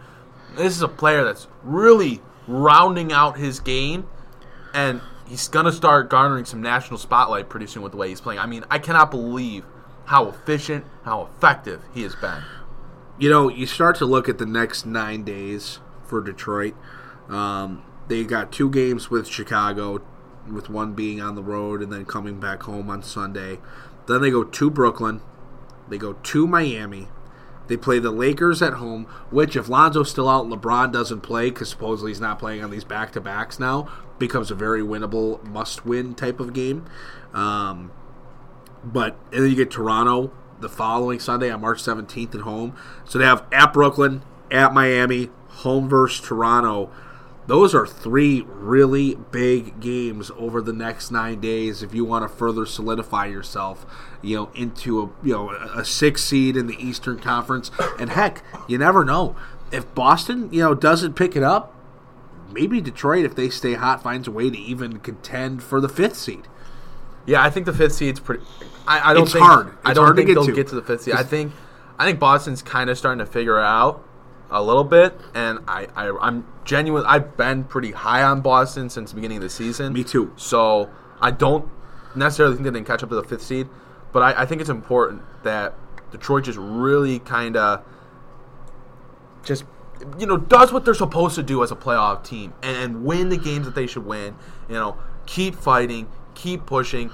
[0.56, 4.08] This is a player that's really rounding out his game
[4.74, 8.38] and he's gonna start garnering some national spotlight pretty soon with the way he's playing.
[8.40, 9.64] I mean, I cannot believe
[10.06, 12.42] how efficient, how effective he has been.
[13.18, 16.74] you know, you start to look at the next nine days for Detroit.
[17.28, 20.02] Um, they got two games with Chicago,
[20.50, 23.58] with one being on the road and then coming back home on Sunday.
[24.06, 25.22] Then they go to Brooklyn.
[25.88, 27.08] They go to Miami.
[27.68, 31.50] They play the Lakers at home, which, if Lonzo's still out and LeBron doesn't play,
[31.50, 35.42] because supposedly he's not playing on these back to backs now, becomes a very winnable,
[35.44, 36.86] must win type of game.
[37.34, 37.90] Um,
[38.84, 42.76] but and then you get Toronto the following Sunday on March 17th at home.
[43.04, 46.90] So they have at Brooklyn, at Miami, home versus Toronto.
[47.46, 51.82] Those are three really big games over the next nine days.
[51.82, 53.86] If you want to further solidify yourself,
[54.20, 58.42] you know, into a you know a six seed in the Eastern Conference, and heck,
[58.68, 59.36] you never know
[59.70, 61.72] if Boston you know doesn't pick it up.
[62.52, 66.16] Maybe Detroit, if they stay hot, finds a way to even contend for the fifth
[66.16, 66.48] seed.
[67.26, 68.44] Yeah, I think the fifth seed's pretty.
[68.88, 69.76] I, I don't It's think hard.
[69.84, 70.52] I don't hard to think get they'll to.
[70.52, 71.14] get to the fifth seed.
[71.14, 71.52] I think
[71.98, 74.02] I think Boston's kind of starting to figure it out
[74.50, 77.04] a little bit, and I, I I'm genuine.
[77.06, 79.92] I've been pretty high on Boston since the beginning of the season.
[79.92, 80.32] Me too.
[80.36, 81.68] So I don't
[82.14, 83.68] necessarily think they can catch up to the fifth seed,
[84.12, 85.74] but I, I think it's important that
[86.10, 87.84] Detroit just really kind of
[89.44, 89.64] just
[90.18, 93.28] you know does what they're supposed to do as a playoff team and, and win
[93.28, 94.36] the games that they should win.
[94.68, 97.10] You know, keep fighting, keep pushing.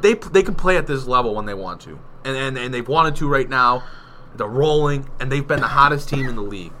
[0.00, 2.86] They they can play at this level when they want to, and and, and they've
[2.86, 3.84] wanted to right now.
[4.34, 6.72] They're rolling, and they've been the hottest team in the league.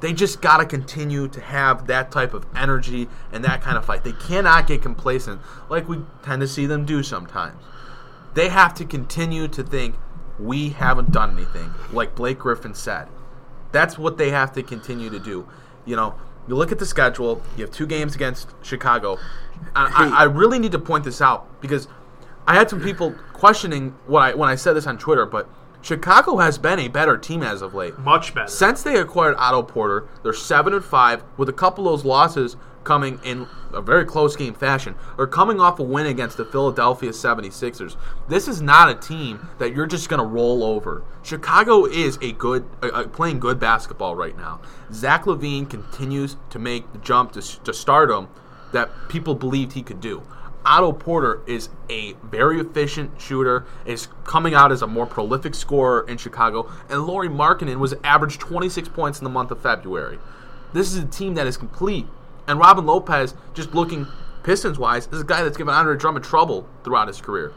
[0.00, 3.84] They just got to continue to have that type of energy and that kind of
[3.84, 4.02] fight.
[4.02, 5.40] They cannot get complacent
[5.70, 7.62] like we tend to see them do sometimes.
[8.34, 9.94] They have to continue to think
[10.40, 13.08] we haven't done anything, like Blake Griffin said.
[13.70, 15.46] That's what they have to continue to do.
[15.84, 16.16] You know,
[16.48, 17.40] you look at the schedule.
[17.56, 19.18] You have two games against Chicago.
[19.76, 21.86] I, I, I really need to point this out because
[22.46, 25.48] I had some people questioning what I when I said this on Twitter, but
[25.82, 27.98] Chicago has been a better team as of late.
[27.98, 28.46] Much better.
[28.46, 32.56] Since they acquired Otto Porter, they're seven and five, with a couple of those losses
[32.84, 37.10] coming in a very close game fashion, or coming off a win against the Philadelphia
[37.10, 37.96] 76ers.
[38.28, 41.04] This is not a team that you're just going to roll over.
[41.22, 44.60] Chicago is a good uh, playing good basketball right now.
[44.92, 48.28] Zach LaVine continues to make the jump to, to stardom
[48.72, 50.22] that people believed he could do.
[50.64, 56.06] Otto Porter is a very efficient shooter, is coming out as a more prolific scorer
[56.08, 60.18] in Chicago, and Lauri Markkanen was averaged 26 points in the month of February.
[60.72, 62.06] This is a team that is complete,
[62.46, 64.06] and Robin Lopez, just looking
[64.42, 67.52] Pistons wise, is a guy that's given Andre Drummond trouble throughout his career.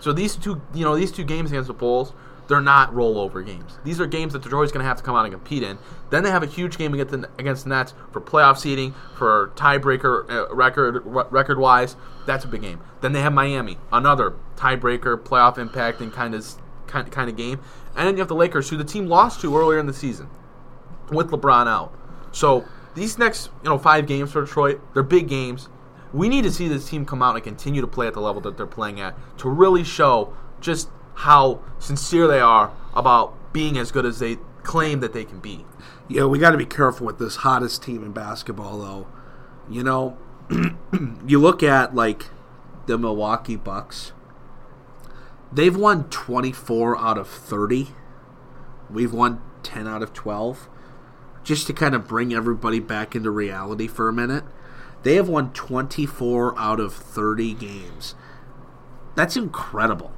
[0.00, 2.12] So these two, you know, these two games against the Bulls,
[2.48, 3.78] they're not rollover games.
[3.84, 5.78] These are games that Detroit's going to have to come out and compete in.
[6.10, 9.52] Then they have a huge game against the, against the Nets for playoff seeding, for
[9.54, 11.96] tiebreaker uh, record record wise.
[12.26, 12.80] That's a big game.
[13.02, 16.46] Then they have Miami, another tiebreaker, playoff impacting kind of
[16.86, 17.60] kind kind of game.
[17.94, 20.28] And then you have the Lakers, who the team lost to earlier in the season
[21.10, 21.92] with LeBron out.
[22.32, 25.68] So these next you know five games for Detroit, they're big games.
[26.14, 28.40] We need to see this team come out and continue to play at the level
[28.42, 33.90] that they're playing at to really show just how sincere they are about being as
[33.90, 35.64] good as they claim that they can be.
[36.06, 39.06] Yeah, we got to be careful with this hottest team in basketball, though.
[39.68, 40.16] You know,
[41.26, 42.26] you look at like
[42.86, 44.12] the Milwaukee Bucks.
[45.52, 47.88] They've won 24 out of 30.
[48.88, 50.68] We've won 10 out of 12.
[51.42, 54.44] Just to kind of bring everybody back into reality for a minute.
[55.02, 58.14] They have won 24 out of 30 games.
[59.16, 60.12] That's incredible.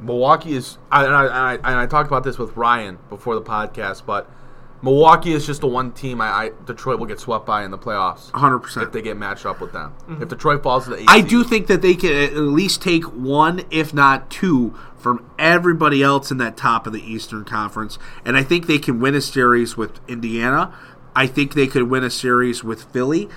[0.00, 1.32] Milwaukee is, I, and, I, and,
[1.64, 4.30] I, and I talked about this with Ryan before the podcast, but
[4.82, 7.78] Milwaukee is just the one team I, I Detroit will get swept by in the
[7.78, 8.82] playoffs 100%.
[8.82, 9.92] if they get matched up with them.
[10.20, 11.28] If Detroit falls to the I seed.
[11.28, 16.30] do think that they can at least take one, if not two, from everybody else
[16.30, 17.98] in that top of the Eastern Conference.
[18.24, 20.72] And I think they can win a series with Indiana.
[21.14, 23.28] I think they could win a series with Philly.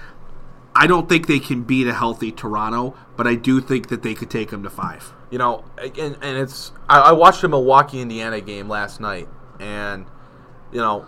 [0.75, 4.13] I don't think they can beat a healthy Toronto, but I do think that they
[4.13, 5.13] could take them to five.
[5.33, 9.27] You know, and, and it's I, I watched a Milwaukee Indiana game last night,
[9.59, 10.05] and
[10.71, 11.07] you know,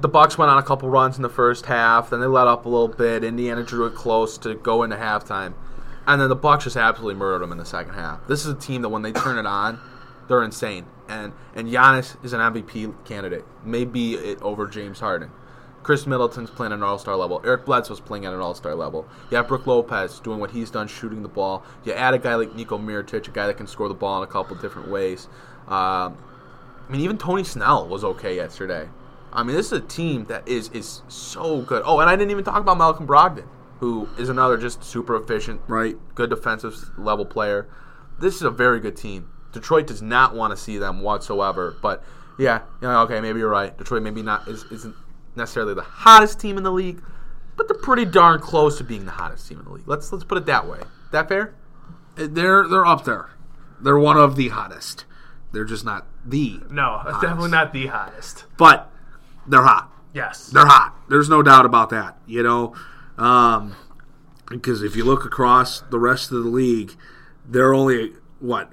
[0.00, 2.64] the Bucks went on a couple runs in the first half, then they let up
[2.64, 3.24] a little bit.
[3.24, 5.54] Indiana drew it close to go into halftime,
[6.06, 8.24] and then the Bucks just absolutely murdered them in the second half.
[8.28, 9.80] This is a team that when they turn it on,
[10.28, 15.32] they're insane, and and Giannis is an MVP candidate, maybe it over James Harden.
[15.84, 17.40] Khris Middleton's playing at an all star level.
[17.44, 19.06] Eric Bledsoe's playing at an all star level.
[19.30, 21.62] You have Brook Lopez doing what he's done, shooting the ball.
[21.84, 24.28] You add a guy like Nico Mirotic, a guy that can score the ball in
[24.28, 25.28] a couple different ways.
[25.68, 26.16] Um,
[26.88, 28.88] I mean, even Tony Snell was okay yesterday.
[29.32, 31.82] I mean, this is a team that is is so good.
[31.84, 33.46] Oh, and I didn't even talk about Malcolm Brogdon,
[33.80, 35.96] who is another just super efficient, Right.
[36.14, 37.68] good defensive level player.
[38.18, 39.28] This is a very good team.
[39.52, 41.76] Detroit does not want to see them whatsoever.
[41.82, 42.02] But
[42.38, 43.76] yeah, you know, okay, maybe you're right.
[43.76, 44.94] Detroit maybe not is, isn't
[45.36, 47.02] necessarily the hottest team in the league,
[47.56, 49.88] but they're pretty darn close to being the hottest team in the league.
[49.88, 50.80] Let's let's put it that way.
[51.12, 51.54] That fair?
[52.16, 53.30] They're they're up there.
[53.80, 55.04] They're one of the hottest.
[55.52, 57.20] They're just not the No, that's hottest.
[57.22, 58.44] definitely not the hottest.
[58.56, 58.90] But
[59.46, 59.90] they're hot.
[60.12, 60.46] Yes.
[60.48, 60.94] They're hot.
[61.08, 62.16] There's no doubt about that.
[62.26, 62.74] You know,
[63.18, 63.76] um,
[64.48, 66.94] because if you look across the rest of the league,
[67.48, 68.70] there are only what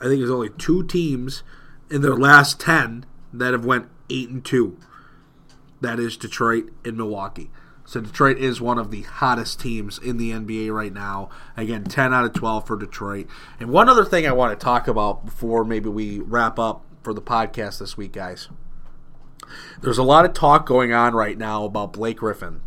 [0.00, 1.42] I think there's only two teams
[1.90, 4.78] in their last ten that have went eight and two.
[5.80, 7.50] That is Detroit and Milwaukee.
[7.84, 11.28] So Detroit is one of the hottest teams in the NBA right now.
[11.56, 13.28] Again, 10 out of 12 for Detroit.
[13.60, 17.14] And one other thing I want to talk about before maybe we wrap up for
[17.14, 18.48] the podcast this week, guys.
[19.80, 22.60] There's a lot of talk going on right now about Blake Griffin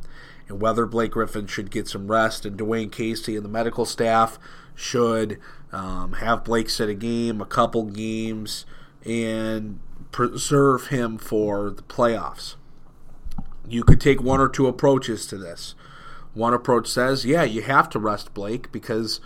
[0.48, 4.40] and whether Blake Griffin should get some rest, and Dwane Casey and the medical staff
[4.74, 5.40] should
[5.72, 8.66] um, have Blake sit a game, a couple games,
[9.06, 9.80] and
[10.12, 12.56] preserve him for the playoffs.
[13.70, 15.76] You could take one or two approaches to this.
[16.34, 19.20] One approach says, yeah, you have to rest Blake because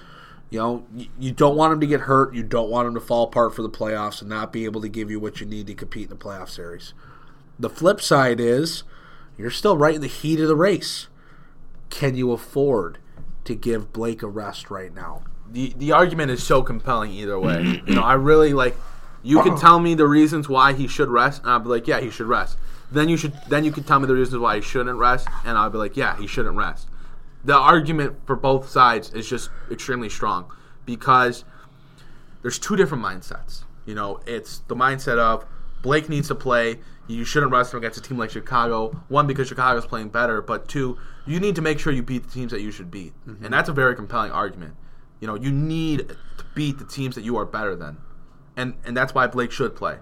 [0.49, 0.85] you know
[1.19, 3.61] you don't want him to get hurt, you don't want him to fall apart for
[3.61, 6.17] the playoffs and not be able to give you what you need to compete in
[6.17, 6.93] the playoff series.
[7.59, 8.83] The flip side is
[9.37, 11.07] you're still right in the heat of the race.
[11.89, 12.97] Can you afford
[13.45, 15.23] to give Blake a rest right now?
[15.53, 17.81] the the argument is so compelling either way.
[17.85, 18.75] you know, I really like.
[19.25, 22.01] You can tell me the reasons why he should rest, and I'll be like, yeah,
[22.01, 22.57] he should rest.
[22.93, 25.57] Then you should then you can tell me the reasons why he shouldn't rest, and
[25.57, 26.87] I'll be like, yeah, he shouldn't rest.
[27.43, 30.51] The argument for both sides is just extremely strong
[30.85, 31.43] because
[32.41, 33.63] there's two different mindsets.
[33.85, 35.45] You know, it's the mindset of
[35.81, 36.79] Blake needs to play.
[37.07, 39.03] You shouldn't rest him against a team like Chicago.
[39.09, 42.31] One, because Chicago's playing better, but two, you need to make sure you beat the
[42.31, 43.43] teams that you should beat, mm-hmm.
[43.43, 44.75] and that's a very compelling argument.
[45.19, 47.97] You know, you need to beat the teams that you are better than,
[48.55, 49.97] and and that's why Blake should play.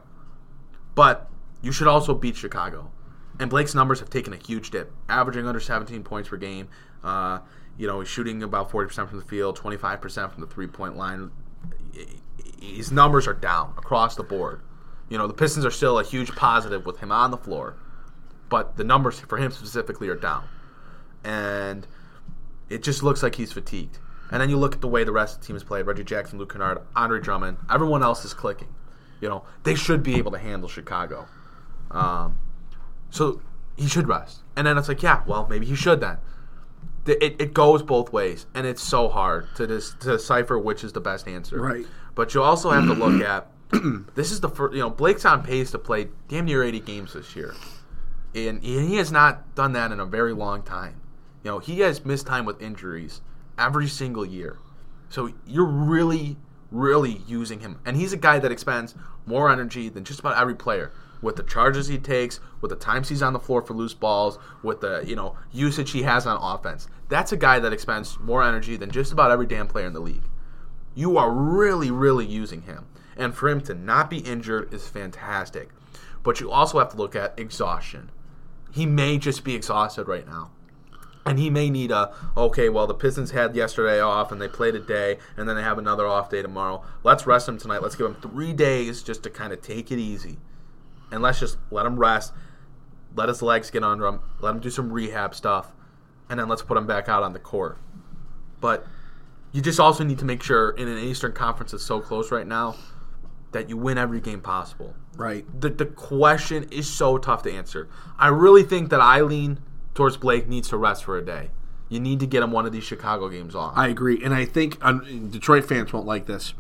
[0.94, 1.31] But
[1.62, 2.92] you should also beat Chicago.
[3.40, 6.70] And Blake's numbers have taken a huge dip, averaging under 17 points per game.
[7.04, 7.40] Uh,
[7.78, 11.32] you know, he's shooting about 40% from the field, 25% from the three point line.
[12.62, 14.62] His numbers are down across the board.
[15.10, 17.76] You know, the Pistons are still a huge positive with him on the floor,
[18.50, 20.44] but the numbers for him specifically are down.
[21.24, 21.88] And
[22.70, 24.00] it just looks like he's fatigued.
[24.32, 26.06] And then you look at the way the rest of the team has played Reggie
[26.06, 27.58] Jackson, Luke Kennard, Andre Drummond.
[27.70, 28.70] Everyone else is clicking.
[29.20, 31.28] You know, they should be able to handle Chicago.
[31.92, 32.40] Um,
[33.10, 33.42] so
[33.76, 34.40] he should rest.
[34.56, 36.18] And then it's like, yeah, well, maybe he should then.
[37.06, 40.94] It, it goes both ways, and it's so hard to dis- to decipher which is
[40.94, 41.60] the best answer.
[41.60, 41.86] Right.
[42.14, 43.48] But you also have to look at
[44.16, 44.76] this is the first.
[44.76, 47.56] You know, Blake's on pace to play damn near 80 games this year,
[48.36, 51.02] and he he has not done that in a very long time.
[51.44, 53.22] You know, he has missed time with injuries
[53.58, 54.58] every single year.
[55.10, 56.38] So you're really,
[56.72, 57.80] really using him.
[57.86, 60.92] And he's a guy that expends more energy than just about every player.
[61.22, 64.40] With the charges he takes, with the times he's on the floor for loose balls,
[64.64, 66.88] with the, you know, usage he has on offense.
[67.10, 70.00] That's a guy that expends more energy than just about every damn player in the
[70.00, 70.24] league.
[70.96, 72.88] You are really, really using him.
[73.16, 75.70] And for him to not be injured is fantastic.
[76.24, 78.12] But you also have to look at exhaustion.
[78.72, 80.52] He may just be exhausted right now.
[81.26, 82.68] And he may need a okay.
[82.70, 85.78] Well, the Pistons had yesterday off, and they played a day, and then they have
[85.78, 86.84] another off day tomorrow.
[87.04, 87.84] Let's rest him tonight.
[87.84, 90.40] Let's give him three days just to kind of take it easy,
[91.12, 92.34] and let's just let him rest.
[93.16, 94.20] Let his legs get under him.
[94.40, 95.74] Let him do some rehab stuff,
[96.30, 97.78] and then let's put him back out on the court.
[98.62, 98.86] But
[99.52, 102.48] you just also need to make sure in an Eastern Conference that's so close right
[102.48, 102.76] now
[103.52, 105.46] that you win every game possible Right.
[105.60, 107.90] the, the question is so tough to answer.
[108.18, 109.60] I really think that I lean
[109.94, 111.50] towards Blake needs to rest for a day.
[111.90, 113.74] You need to get him one of these Chicago games off.
[113.76, 116.54] I agree, and I think um, Detroit fans won't like this.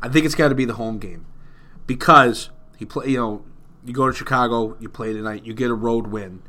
[0.00, 1.26] I think it's got to be the home game
[1.86, 2.48] because
[2.78, 3.08] he play.
[3.08, 3.44] You know,
[3.84, 6.42] you go to Chicago, you play tonight, you get a road win,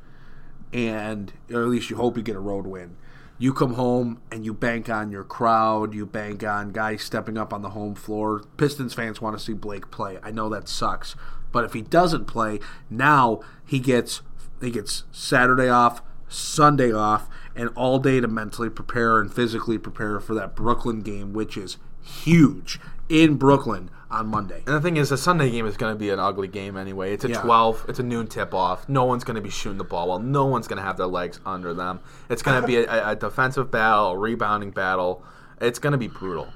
[0.74, 2.96] and or at least you hope you get a road win.
[3.42, 7.54] you come home and you bank on your crowd, you bank on guys stepping up
[7.54, 8.44] on the home floor.
[8.58, 10.20] Pistons fans want to see Blake play.
[10.22, 11.16] I know that sucks,
[11.54, 12.60] but if he doesn't play,
[12.90, 14.22] now he gets
[14.62, 20.20] he gets Saturday off, Sunday off, and all day to mentally prepare and physically prepare
[20.20, 24.64] for that Brooklyn game, which is huge in Brooklyn on Monday.
[24.66, 27.14] And the thing is, the Sunday game is going to be an ugly game anyway.
[27.14, 27.42] It's a Yeah.
[27.42, 28.90] 12, it's a noon tip off.
[28.90, 30.20] No one's going to be shooting the ball well.
[30.20, 32.00] No one's going to have their legs under them.
[32.30, 35.24] It's going to be a, a defensive battle, a rebounding battle.
[35.62, 36.48] It's going to be brutal.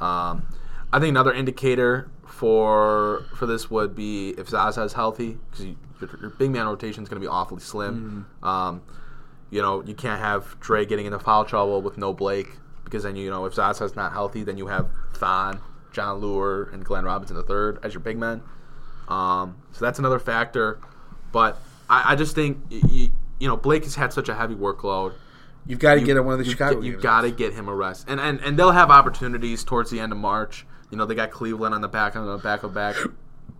[0.00, 0.46] Um,
[0.92, 5.76] I think another indicator for for this would be if Zaza is healthy, because you,
[6.00, 8.26] your, your big man rotation is going to be awfully slim.
[8.42, 8.82] Um,
[9.50, 12.58] you know, you can't have Dre getting into foul trouble with no Blake
[12.88, 15.60] because then you know if Zaza's not healthy, then you have Thon,
[15.92, 18.42] Jon Leuer, and Glenn Robinson the third as your big men.
[19.08, 20.78] Um, so that's another factor.
[21.32, 21.58] But
[21.88, 25.12] I, I just think y y you know Blake has had such a heavy workload.
[25.66, 27.02] You've got to You- get him one of the you, Chicago You games.
[27.02, 30.12] got to get him a rest, and, and and they'll have opportunities towards the end
[30.12, 30.66] of March.
[30.90, 32.96] You know they got Cleveland on the back end of the back of back.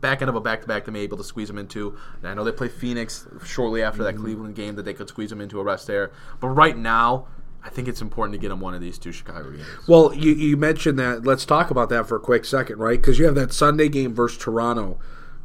[0.00, 1.96] Back end of a back to back, they may be able to squeeze them into.
[2.20, 4.16] And I know they play Phoenix shortly after Mm-hmm.
[4.16, 6.12] that Cleveland game that they could squeeze them into a rest there.
[6.38, 7.26] But right now,
[7.62, 9.66] I think it's important to get them one of these two Chicago games.
[9.86, 11.24] Well, you, you mentioned that.
[11.24, 13.00] Let's talk about that for a quick second, right?
[13.00, 14.98] Because you have that Sunday game versus Toronto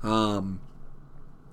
[0.03, 0.59] um,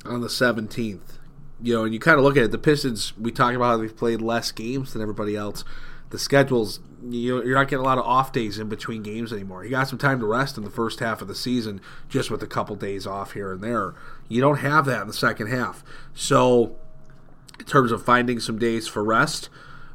[0.05, 1.19] on the 17th.
[1.63, 2.51] You know, and you kind of look at it.
[2.53, 5.65] The Pistons, we talk about how they've played less games than everybody else.
[6.11, 9.65] The schedules, you you're not getting a lot of off days in between games anymore.
[9.65, 12.43] You got some time to rest in the first half of the season just with
[12.43, 13.95] a couple days off here and there.
[14.29, 15.85] You don't have that in the second half.
[16.15, 16.77] So,
[17.59, 19.51] in terms of finding some days for rest,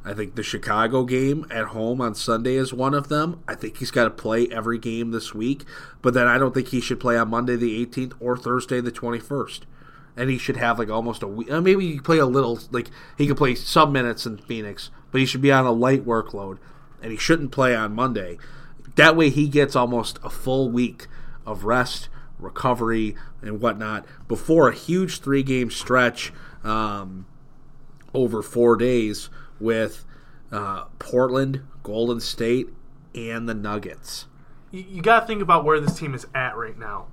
[0.05, 3.41] I think the Chicago game at home on Sunday is one of them.
[3.47, 5.63] I think he's got to play every game this week,
[6.03, 8.91] but then I don't think he should play on Monday the 18th or Thursday the
[8.91, 9.61] 21st.
[10.15, 11.51] And he should have like almost a week.
[11.51, 15.21] Uh, maybe he play a little, like he could play some minutes in Phoenix, but
[15.21, 16.59] he should be on a light workload,
[17.01, 18.37] and he shouldn't play on Monday.
[18.95, 21.07] That way, he gets almost a full week
[21.47, 26.31] of rest, recovery, and whatnot before a huge three game stretch.
[26.63, 27.25] Um,
[28.13, 29.29] over four days
[29.59, 30.05] with
[30.51, 32.69] uh, Portland, Golden State,
[33.13, 34.25] and the Nuggets.
[34.71, 37.07] you, you got to think about where this team is at right now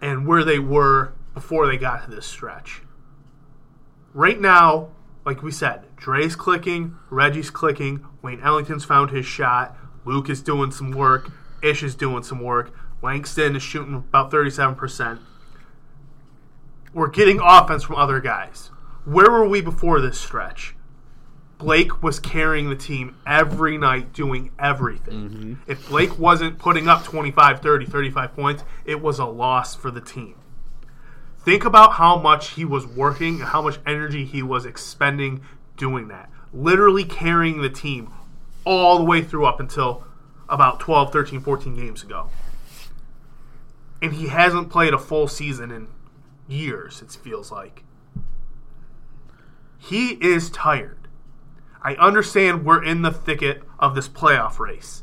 [0.00, 2.82] and where they were before they got to this stretch.
[4.12, 4.90] Right now,
[5.24, 10.72] like we said, Dre's clicking, Reggie's clicking, Wayne Ellington's found his shot, Luke is doing
[10.72, 11.30] some work,
[11.62, 15.20] Ish is doing some work, Langston is shooting about 37%.
[16.92, 18.70] We're getting offense from other guys.
[19.04, 20.74] Where were we before this stretch?
[21.62, 25.14] Blake was carrying the team every night, doing everything.
[25.68, 30.00] If Blake wasn't putting up 25, 30, 35 points, it was a loss for the
[30.00, 30.34] team.
[31.38, 35.42] Think about how much he was working and how much energy he was expending
[35.76, 36.30] doing that.
[36.52, 38.12] Literally carrying the team
[38.64, 40.04] all the way through up until
[40.48, 42.28] about 12, 13, 14 games ago.
[44.02, 45.86] And he hasn't played a full season in
[46.48, 47.84] years, it feels like.
[49.78, 51.01] He is tired.
[51.82, 55.02] I understand we're in the thicket of this playoff race.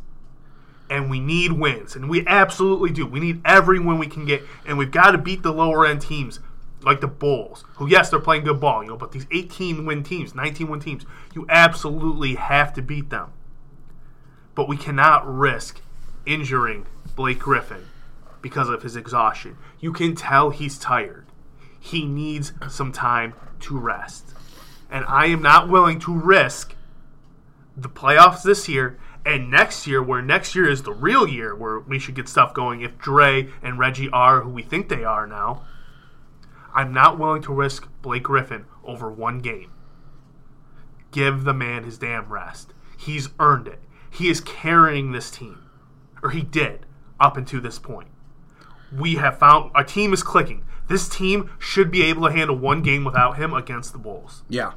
[0.89, 1.95] And we need wins.
[1.95, 3.05] And we absolutely do.
[3.05, 4.41] We need every win we can get.
[4.65, 6.39] And we've got to beat the lower end teams
[6.81, 10.03] like the Bulls, who, yes, they're playing good ball, you know, but these 18 win
[10.03, 11.05] teams, 19 win teams,
[11.35, 13.31] you absolutely have to beat them.
[14.55, 15.81] But we cannot risk
[16.25, 17.85] injuring Blake Griffin
[18.41, 19.57] because of his exhaustion.
[19.79, 21.25] You can tell he's tired.
[21.79, 24.33] He needs some time to rest.
[24.89, 26.75] And I am not willing to risk
[27.77, 31.79] the playoffs this year and next year, where next year is the real year where
[31.79, 35.27] we should get stuff going if Dre and Reggie are who we think they are
[35.27, 35.63] now.
[36.73, 39.71] I'm not willing to risk Blake Griffin over one game.
[41.11, 42.73] Give the man his damn rest.
[42.97, 43.79] He's earned it.
[44.09, 45.59] He is carrying this team,
[46.23, 46.85] or he did
[47.19, 48.09] up until this point.
[48.95, 50.63] We have found our team is clicking.
[50.89, 54.43] This team should be able to handle one game without him against the Bulls.
[54.49, 54.73] Yeah.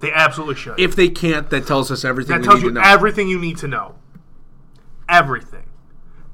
[0.00, 0.78] They absolutely should.
[0.78, 2.82] If they can't, that tells us everything that we tells need you to know.
[2.84, 3.96] everything you need to know.
[5.08, 5.66] Everything.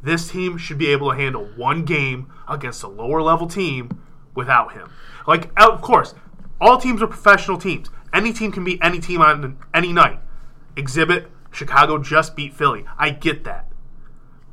[0.03, 4.03] This team should be able to handle one game against a lower level team
[4.35, 4.91] without him.
[5.27, 6.15] Like, of course,
[6.61, 7.89] all teams are professional teams.
[8.13, 10.21] Any team can beat any team on any night.
[10.77, 12.85] Exhibit Chicago just beat Philly.
[12.99, 13.67] I get that.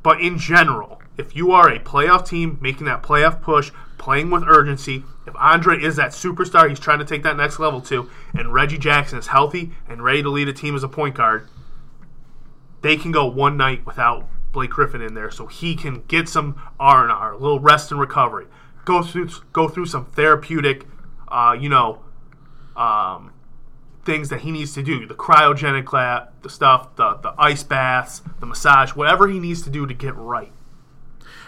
[0.02, 4.44] But in general, if you are a playoff team making that playoff push, playing with
[4.46, 8.52] urgency, if Andre is that superstar he's trying to take that next level to, and
[8.52, 11.48] Reggie Jackson is healthy and ready to lead a team as a point guard,
[12.82, 16.60] they can go one night without Blake Griffin in there, so he can get some
[16.78, 18.46] R and R, a little rest and recovery,
[18.84, 20.86] go through go through some therapeutic,
[21.28, 22.02] uh, you know,
[22.76, 23.32] um,
[24.04, 28.22] things that he needs to do the cryogenic lab, the stuff, the, the ice baths,
[28.40, 30.52] the massage, whatever he needs to do to get right.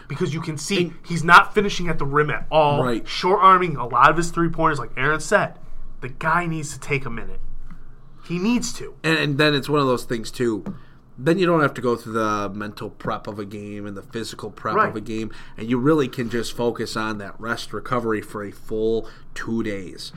[0.08, 2.82] Because you can see he's not finishing at the rim at all.
[2.84, 3.06] Right.
[3.08, 5.58] Short arming a lot of his three pointers, like Aaron said.
[6.00, 7.40] The guy needs to take a minute.
[8.26, 8.94] He needs to.
[9.04, 10.64] and, and then it's one of those things too.
[11.18, 14.02] Then you don't have to go through the mental prep of a game and the
[14.02, 14.88] physical prep Right.
[14.90, 18.50] of a game, and you really can just focus on that rest recovery for a
[18.50, 20.12] full two days.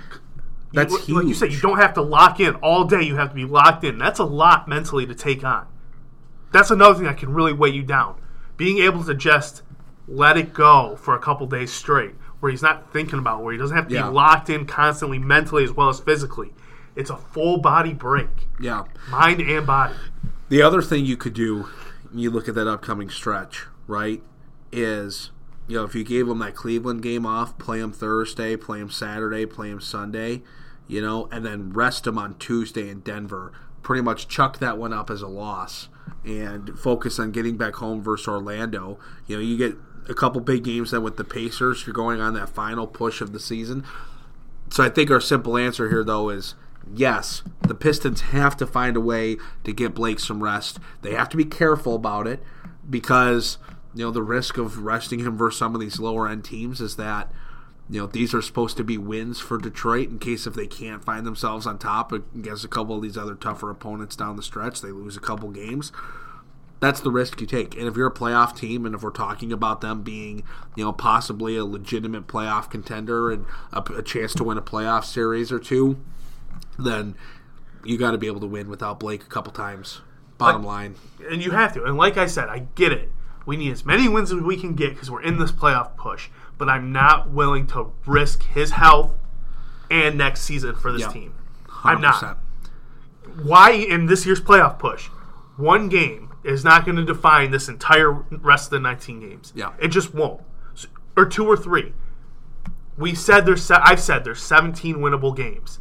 [0.73, 1.15] That's Like- huge.
[1.17, 3.01] Like you said, you don't have to lock in all day.
[3.01, 3.97] You have to be locked in.
[3.97, 5.65] That's a lot mentally to take on.
[6.51, 8.15] That's another thing that can really weigh you down.
[8.57, 9.61] Being able to just
[10.09, 13.59] let it go for a couple days straight, where he's not thinking about, where he
[13.59, 14.07] doesn't have to Yeah.
[14.09, 16.53] be locked in constantly mentally as well as physically.
[16.95, 18.83] It's a full body break, yeah.
[19.11, 19.93] mind and body.
[20.49, 21.67] The other thing you could do,
[22.09, 24.21] when you look at that upcoming stretch, right,
[24.71, 25.29] is
[25.67, 28.89] you know if you gave them that Cleveland game off, play them Thursday, play them
[28.89, 30.41] Saturday, play them Sunday,
[30.87, 33.51] you know, and then rest them on Tuesday in Denver.
[33.83, 35.87] Pretty much chuck that one up as a loss
[36.25, 38.99] and focus on getting back home versus Orlando.
[39.27, 39.77] You know, you get
[40.09, 41.85] a couple big games then with the Pacers.
[41.85, 43.85] You're going on that final push of the season.
[44.69, 46.55] So I think our simple answer here, though, is
[46.93, 50.79] yes, the Pistons have to find a way to get Blake some rest.
[51.01, 52.41] They have to be careful about it
[52.89, 53.57] because
[53.95, 56.95] you know the risk of resting him versus some of these lower end teams is
[56.95, 57.31] that
[57.89, 61.03] you know these are supposed to be wins for Detroit in case if they can't
[61.03, 64.81] find themselves on top against a couple of these other tougher opponents down the stretch,
[64.81, 65.91] they lose a couple games
[66.79, 67.75] that's the risk you take.
[67.75, 70.43] And if you're a playoff team, and if we're talking about them being,
[70.75, 75.03] you know, possibly a legitimate playoff contender and a, a chance to win a playoff
[75.03, 75.97] series or two,
[76.77, 77.15] then
[77.83, 80.01] you got to be able to win without Blake a couple times.
[80.37, 80.95] Bottom line,
[81.29, 81.83] And you have to.
[81.83, 83.11] And like I said, I get it.
[83.45, 86.29] We need as many wins as we can get because we're in this playoff push.
[86.57, 89.11] But I'm not willing to risk his health
[89.91, 91.11] and next season for this Yeah.
[91.11, 91.33] team.
[91.83, 92.37] I'm not.
[93.43, 95.07] why in this year's playoff push,
[95.57, 99.53] one game is not going to define this entire rest of the 19 games.
[99.55, 99.73] Yeah.
[99.79, 100.41] it just won't.
[101.17, 101.93] Or two or three.
[102.97, 103.63] We said there's.
[103.63, 105.79] Se- I've said there's 17 winnable games,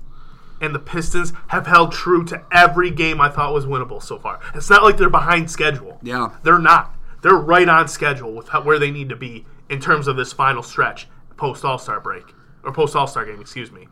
[0.60, 4.40] and the Pistons have held true to every game I thought was winnable so far.
[4.54, 5.98] It's not like they're behind schedule.
[6.02, 6.30] Yeah.
[6.42, 6.94] they're not.
[7.22, 10.32] They're right on schedule with how, where they need to be in terms of this
[10.32, 12.24] final stretch post All Star break
[12.64, 13.40] or post All Star game.
[13.40, 13.88] Excuse me.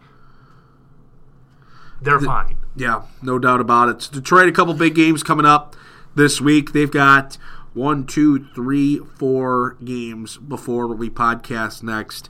[2.01, 2.59] They're fine.
[2.77, 4.03] Yeah, no doubt about it.
[4.03, 5.75] So Detroit, a couple big games coming up
[6.17, 6.73] this week.
[6.73, 7.39] They've got
[7.75, 12.29] one, two, three, four games before we podcast next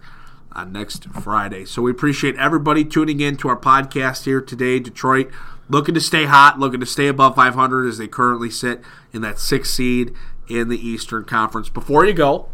[0.52, 1.64] on next Friday.
[1.64, 4.80] So we appreciate everybody tuning in to our podcast here today.
[4.80, 5.30] Detroit
[5.68, 8.80] looking to stay hot, looking to stay above 500 as they currently sit
[9.12, 10.12] in that sixth seed
[10.48, 11.68] in the Eastern Conference.
[11.68, 12.48] Before you go,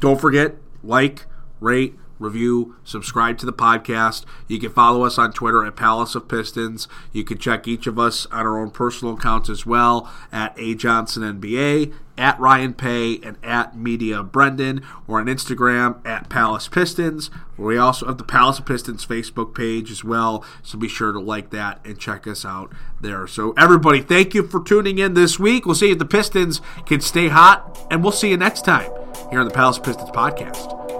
[0.00, 1.26] don't forget, like,
[1.60, 4.24] rate, review, subscribe to the podcast.
[4.46, 6.86] You can follow us on Twitter at Palace of Pistons.
[7.12, 10.74] You can check each of us on our own personal accounts as well at A
[10.74, 17.30] Johnson NBA, at Ryan Paye, and at Media Brendan, or on Instagram at Palace Pistons.
[17.56, 21.20] We also have the Palace of Pistons Facebook page as well, so be sure to
[21.20, 23.26] like that and check us out there.
[23.26, 25.64] So, everybody, thank you for tuning in this week.
[25.64, 28.90] We'll see if the Pistons can stay hot, and we'll see you next time
[29.30, 30.99] here on the Palace Pistons podcast.